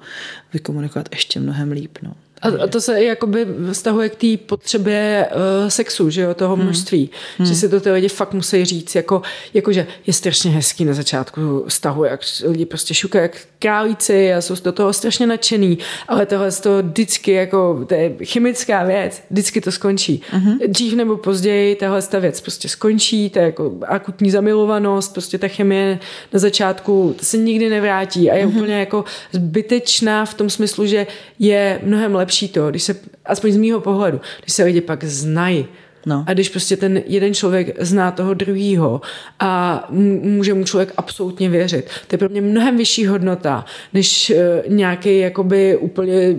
[0.53, 1.97] vykomunikovat ještě mnohem líp.
[2.01, 2.15] No.
[2.43, 6.65] A, to se jakoby vztahuje k té potřebě uh, sexu, že jo, toho hmm.
[6.65, 7.09] množství.
[7.37, 7.47] Hmm.
[7.47, 9.21] Že si to ty lidi fakt musí říct, jako,
[9.53, 14.41] jako že je strašně hezký na začátku vztahu, jak lidi prostě šukají jak králíci a
[14.41, 15.77] jsou do toho strašně nadšený,
[16.07, 20.21] ale tohle to vždycky jako, to je chemická věc, vždycky to skončí.
[20.29, 20.59] Hmm.
[20.67, 25.47] Dřív nebo později tahle ta věc prostě skončí, to je jako akutní zamilovanost, prostě ta
[25.47, 25.99] chemie
[26.33, 28.55] na začátku to se nikdy nevrátí a je hmm.
[28.55, 31.07] úplně jako zbytečná v tom smyslu, že
[31.39, 35.03] je mnohem lepší lepší to, když se, aspoň z mýho pohledu, když se lidi pak
[35.03, 35.65] znají,
[36.05, 36.23] No.
[36.27, 39.01] A když prostě ten jeden člověk zná toho druhýho
[39.39, 39.85] a
[40.21, 45.19] může mu člověk absolutně věřit, to je pro mě mnohem vyšší hodnota, než uh, nějaký
[45.19, 46.35] jakoby úplně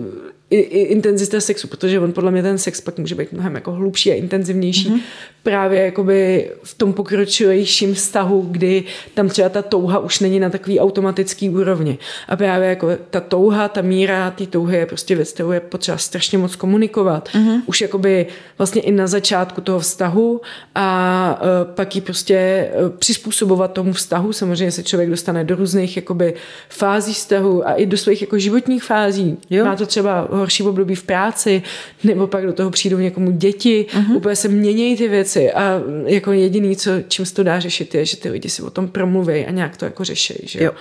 [0.54, 3.72] i, i intenzita sexu, protože on podle mě ten sex pak může být mnohem jako
[3.72, 5.00] hlubší a intenzivnější mm-hmm.
[5.42, 8.84] právě jakoby v tom pokročilejším vztahu, kdy
[9.14, 11.98] tam třeba ta touha už není na takový automatický úrovni.
[12.28, 15.98] A právě jako ta touha, ta míra té touhy je prostě věc, kterou je potřeba
[15.98, 17.28] strašně moc komunikovat.
[17.28, 17.60] Mm-hmm.
[17.66, 18.26] Už jakoby
[18.58, 20.40] vlastně i na začátku toho vztahu
[20.74, 24.32] a uh, pak ji prostě uh, přizpůsobovat tomu vztahu.
[24.32, 26.34] Samozřejmě se člověk dostane do různých jakoby
[26.68, 29.36] fází vztahu a i do svých jako životních fází.
[29.50, 29.64] Jo.
[29.64, 31.62] Má to třeba horší období v práci,
[32.04, 34.16] nebo pak do toho přijdou někomu děti, uh-huh.
[34.16, 38.04] úplně se mění ty věci a jako jediný, co, čím se to dá řešit, je,
[38.04, 40.34] že ty lidi si o tom promluví a nějak to jako řeší.
[40.44, 40.64] Že?
[40.64, 40.72] Jo.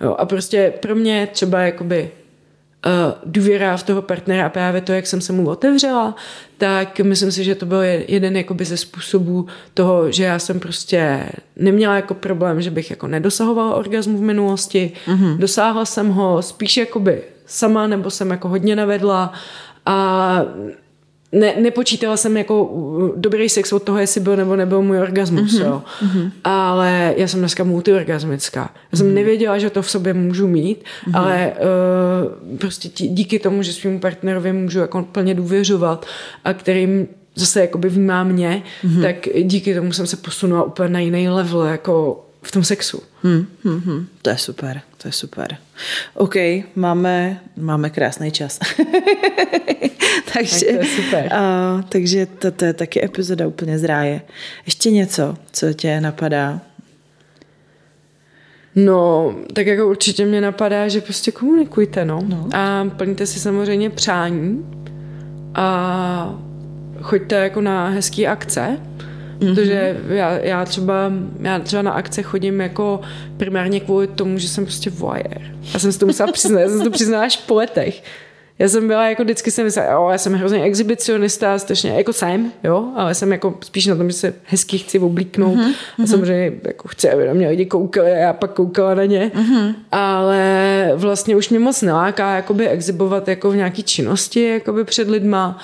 [0.00, 2.10] Jo, a prostě pro mě třeba jakoby
[2.86, 2.92] uh,
[3.24, 6.16] důvěra v toho partnera a právě to, jak jsem se mu otevřela,
[6.58, 11.28] tak myslím si, že to byl jeden jakoby ze způsobů toho, že já jsem prostě
[11.56, 15.36] neměla jako problém, že bych jako nedosahovala orgasmu v minulosti, mm-hmm.
[15.36, 19.32] dosáhla jsem ho spíš jakoby sama, nebo jsem jako hodně navedla
[19.86, 20.40] a
[21.32, 22.70] ne, nepočítala jsem jako
[23.16, 25.64] dobrý sex od toho, jestli byl nebo nebyl můj orgasmus, mm-hmm.
[25.64, 25.82] jo.
[26.02, 26.30] Mm-hmm.
[26.44, 28.74] Ale já jsem dneska multiorgasmická.
[28.92, 29.14] Já jsem mm-hmm.
[29.14, 31.18] nevěděla, že to v sobě můžu mít, mm-hmm.
[31.18, 31.52] ale
[32.52, 36.06] uh, prostě tí, díky tomu, že svým partnerovi můžu jako plně důvěřovat
[36.44, 39.02] a kterým zase jakoby vnímá mě, mm-hmm.
[39.02, 43.02] tak díky tomu jsem se posunula úplně na jiný level, jako v tom sexu.
[43.22, 44.06] Hmm, hmm, hmm.
[44.22, 45.56] To je super, to je super.
[46.14, 46.34] OK,
[46.74, 48.58] máme, máme krásný čas.
[50.32, 51.32] takže, tak to je super.
[51.32, 54.20] Uh, takže to, to je taky epizoda úplně z ráje.
[54.66, 56.60] Ještě něco, co tě napadá?
[58.74, 62.20] No, tak jako určitě mě napadá, že prostě komunikujte, no.
[62.28, 62.48] no.
[62.54, 64.66] A plňte si samozřejmě přání
[65.54, 66.38] a
[67.00, 68.80] choďte jako na hezký akce,
[69.38, 69.54] Mm-hmm.
[69.54, 73.00] Protože já, já, třeba, já třeba na akce chodím jako
[73.36, 75.42] primárně kvůli tomu, že jsem prostě voyeur.
[75.72, 78.02] Já jsem si to musela přiznat, já jsem to přiznala až po letech.
[78.58, 82.52] Já jsem byla jako vždycky jsem myslela, jo, já jsem hrozně exhibicionista, strašně, jako jsem,
[82.64, 86.02] jo, ale jsem jako spíš na tom, že se hezky chci oblíknout mm-hmm.
[86.02, 89.30] a samozřejmě jako chci, aby na mě lidi koukali a já pak koukala na ně,
[89.34, 89.74] mm-hmm.
[89.92, 95.58] ale vlastně už mě moc neláká jakoby exhibovat jako v nějaký činnosti jakoby před lidma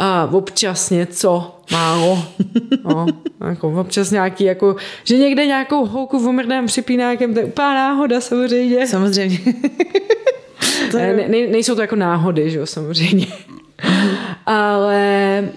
[0.00, 2.24] a občas něco málo.
[2.84, 3.06] No,
[3.48, 8.20] jako občas nějaký, jako, že někde nějakou holku v umrdném připínákem, to je úplná náhoda
[8.20, 8.86] samozřejmě.
[8.86, 9.38] Samozřejmě.
[10.90, 11.28] To je...
[11.28, 13.26] ne, nejsou to jako náhody, že jo, samozřejmě.
[14.46, 15.48] Ale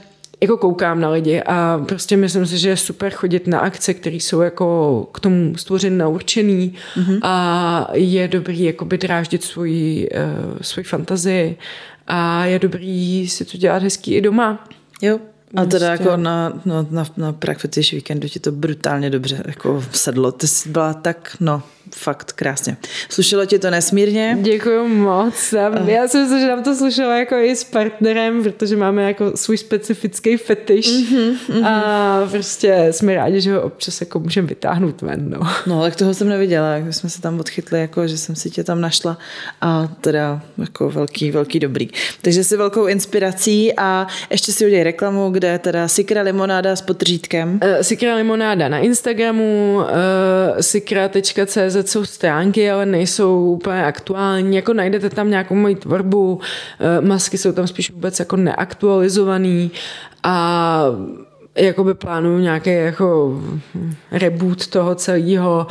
[0.41, 4.15] jako koukám na lidi a prostě myslím si, že je super chodit na akce, které
[4.15, 7.19] jsou jako k tomu stvořen naučený mm-hmm.
[7.21, 11.57] a je dobrý jakoby dráždit svoji, uh, svoji fantazii
[12.07, 14.67] a je dobrý si to dělat hezký i doma.
[15.01, 15.19] Jo,
[15.55, 16.03] a teda prostě.
[16.03, 20.31] jako na, no, na, na Pragfetish víkendu ti to brutálně dobře jako sedlo.
[20.31, 21.63] Ty jsi byla tak, no,
[21.95, 22.77] fakt krásně.
[23.09, 24.37] Slušelo ti to nesmírně?
[24.41, 25.53] Děkuji moc.
[25.85, 29.57] Já si myslím, že nám to slušelo jako i s partnerem, protože máme jako svůj
[29.57, 31.67] specifický fetiš mm-hmm, mm-hmm.
[31.67, 35.29] a prostě jsme rádi, že ho občas jako můžeme vytáhnout ven.
[35.29, 35.39] No.
[35.67, 38.63] no, tak toho jsem neviděla, jak jsme se tam odchytli, jako, že jsem si tě
[38.63, 39.17] tam našla
[39.61, 41.89] a teda jako velký, velký dobrý.
[42.21, 47.59] Takže si velkou inspirací a ještě si udělej reklamu, kde teda Sikra limonáda s potržítkem.
[47.63, 54.55] Uh, Sikra limonáda na Instagramu, uh, sikra.cz jsou stránky, ale nejsou úplně aktuální.
[54.55, 56.39] Jako najdete tam nějakou moji tvorbu,
[56.79, 59.71] eh, masky jsou tam spíš vůbec jako neaktualizovaný
[60.23, 60.85] a
[61.55, 63.39] jakoby plánuju nějaký jako
[64.11, 65.67] reboot toho celého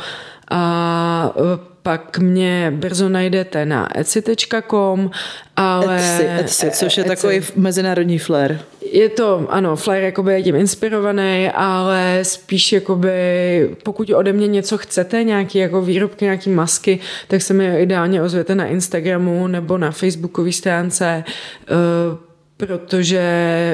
[0.51, 5.11] a eh, pak mě brzo najdete na etsy.com,
[5.55, 5.97] ale...
[5.97, 7.15] Etsy, Etsy, což je Etsy.
[7.15, 8.59] takový mezinárodní flair.
[8.91, 14.77] Je to, ano, flair jakoby je tím inspirovaný, ale spíš jakoby, pokud ode mě něco
[14.77, 19.91] chcete, nějaký jako výrobky, nějaký masky, tak se mi ideálně ozvěte na Instagramu nebo na
[19.91, 21.23] Facebookové stránce.
[21.71, 22.30] Uh,
[22.65, 23.19] protože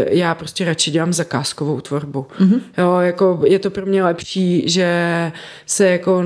[0.10, 2.26] já prostě radši dělám zakázkovou tvorbu.
[2.40, 2.60] Mm-hmm.
[2.78, 4.92] Jo, jako je to pro mě lepší, že
[5.66, 6.24] se jako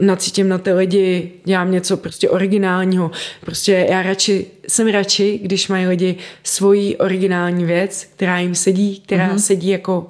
[0.00, 3.10] nacítím na ty lidi, dělám něco prostě originálního.
[3.40, 9.28] Prostě já radši, jsem radši, když mají lidi svoji originální věc, která jim sedí, která
[9.28, 9.38] mm-hmm.
[9.38, 10.06] sedí jako uh,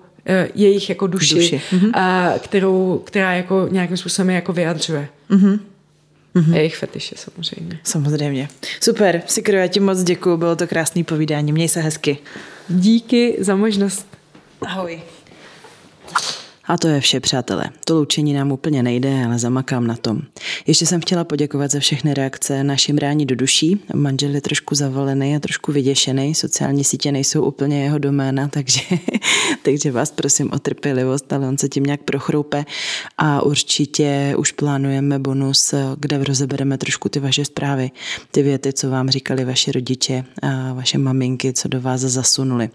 [0.55, 1.61] jejich jako duši, duši.
[1.73, 1.91] Mm-hmm.
[1.95, 5.09] a kterou, která jako nějakým způsobem jako vyjadřuje.
[5.31, 5.59] Mm-hmm.
[6.35, 6.55] Mm-hmm.
[6.55, 7.79] Jejich fetiše samozřejmě.
[7.85, 8.49] Samozřejmě.
[8.81, 12.19] Super, Sikro, já ti moc děkuji, bylo to krásný povídání, měj se hezky.
[12.69, 14.07] Díky za možnost.
[14.61, 15.03] Ahoj.
[16.67, 17.65] A to je vše, přátelé.
[17.85, 20.21] To loučení nám úplně nejde, ale zamakám na tom.
[20.67, 23.81] Ještě jsem chtěla poděkovat za všechny reakce na šimrání do duší.
[23.95, 26.35] Manžel je trošku zavalený a trošku vyděšený.
[26.35, 28.81] Sociální sítě nejsou úplně jeho doména, takže,
[29.63, 32.65] takže vás prosím o trpělivost, ale on se tím nějak prochroupe.
[33.19, 37.91] A určitě už plánujeme bonus, kde rozebereme trošku ty vaše zprávy,
[38.31, 42.71] ty věty, co vám říkali vaši rodiče a vaše maminky, co do vás zasunuli.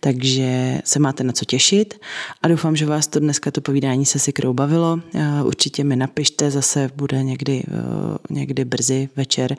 [0.00, 2.00] Takže se máte na co těšit
[2.42, 5.00] a doufám, že vás to dnes dneska to povídání se si bavilo.
[5.44, 9.56] Určitě mi napište, zase bude někdy, eh, někdy brzy večer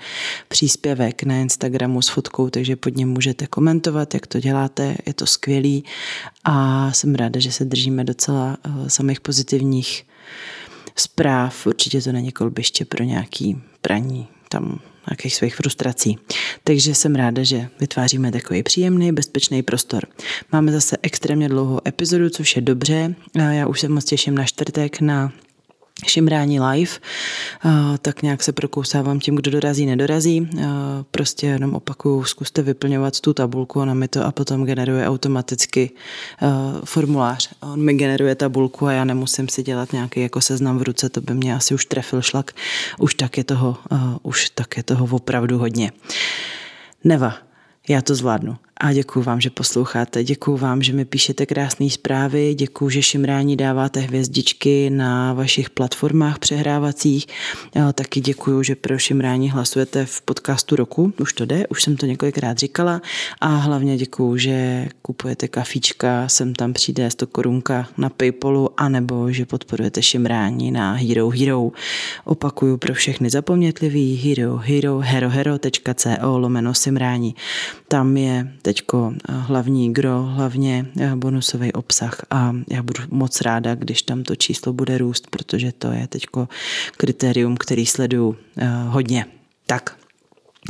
[0.48, 5.26] příspěvek na Instagramu s fotkou, takže pod něm můžete komentovat, jak to děláte, je to
[5.26, 5.84] skvělý
[6.44, 10.06] a jsem ráda, že se držíme docela eh, samých pozitivních
[10.95, 11.68] zpráv.
[11.68, 16.17] Určitě to není kolbiště pro nějaký praní tam nějakých svých frustrací.
[16.63, 20.03] Takže jsem ráda, že vytváříme takový příjemný, bezpečný prostor.
[20.51, 23.15] Máme zase extrémně dlouhou epizodu, což je dobře.
[23.51, 25.31] Já už se moc těším na čtvrtek na
[26.09, 26.91] šimrání live,
[28.01, 30.49] tak nějak se prokousávám tím, kdo dorazí, nedorazí.
[31.11, 35.91] Prostě jenom opakuju, zkuste vyplňovat tu tabulku, ona mi to a potom generuje automaticky
[36.84, 37.49] formulář.
[37.61, 41.21] On mi generuje tabulku a já nemusím si dělat nějaký jako seznam v ruce, to
[41.21, 42.51] by mě asi už trefil šlak.
[42.99, 43.77] Už tak je toho,
[44.23, 45.91] už tak je toho opravdu hodně.
[47.03, 47.35] Neva,
[47.89, 48.57] já to zvládnu.
[48.84, 50.23] A děkuji vám, že posloucháte.
[50.23, 52.55] Děkuji vám, že mi píšete krásné zprávy.
[52.55, 57.26] Děkuji, že šimrání dáváte hvězdičky na vašich platformách přehrávacích.
[57.93, 61.14] Taky děkuji, že pro šimrání hlasujete v podcastu roku.
[61.19, 63.01] Už to jde, už jsem to několikrát říkala.
[63.41, 69.45] A hlavně děkuji, že kupujete kafíčka, sem tam přijde 100 korunka na Paypalu, anebo že
[69.45, 71.72] podporujete šimrání na Hero Hero.
[72.26, 77.35] Opakuju pro všechny zapomnětlivý Hero Hero herohero.co lomeno simrání.
[77.88, 83.76] Tam je teďko eh, hlavní gro, hlavně eh, bonusový obsah a já budu moc ráda,
[83.76, 86.48] když tam to číslo bude růst, protože to je teďko
[86.98, 89.26] kritérium, který sleduju eh, hodně.
[89.68, 89.95] Tak,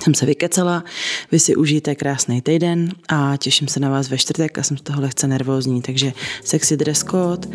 [0.03, 0.83] jsem se vykecala,
[1.31, 4.81] vy si užijte krásný týden a těším se na vás ve čtvrtek a jsem z
[4.81, 6.13] toho lehce nervózní, takže
[6.43, 7.47] sexy dress code,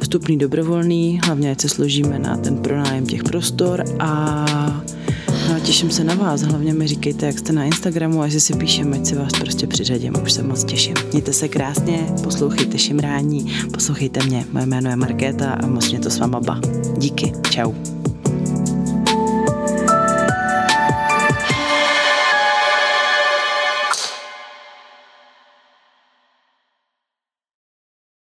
[0.00, 4.46] vstupný dobrovolný, hlavně ať se složíme na ten pronájem těch prostor a
[5.60, 8.96] těším se na vás, hlavně mi říkejte, jak jste na Instagramu a jestli si píšeme,
[8.96, 10.94] ať si vás prostě přiřadím, už se moc těším.
[11.12, 16.10] Mějte se krásně, poslouchejte šimrání, poslouchejte mě, moje jméno je Markéta a moc mě to
[16.10, 16.60] s váma ba.
[16.98, 17.72] Díky, čau.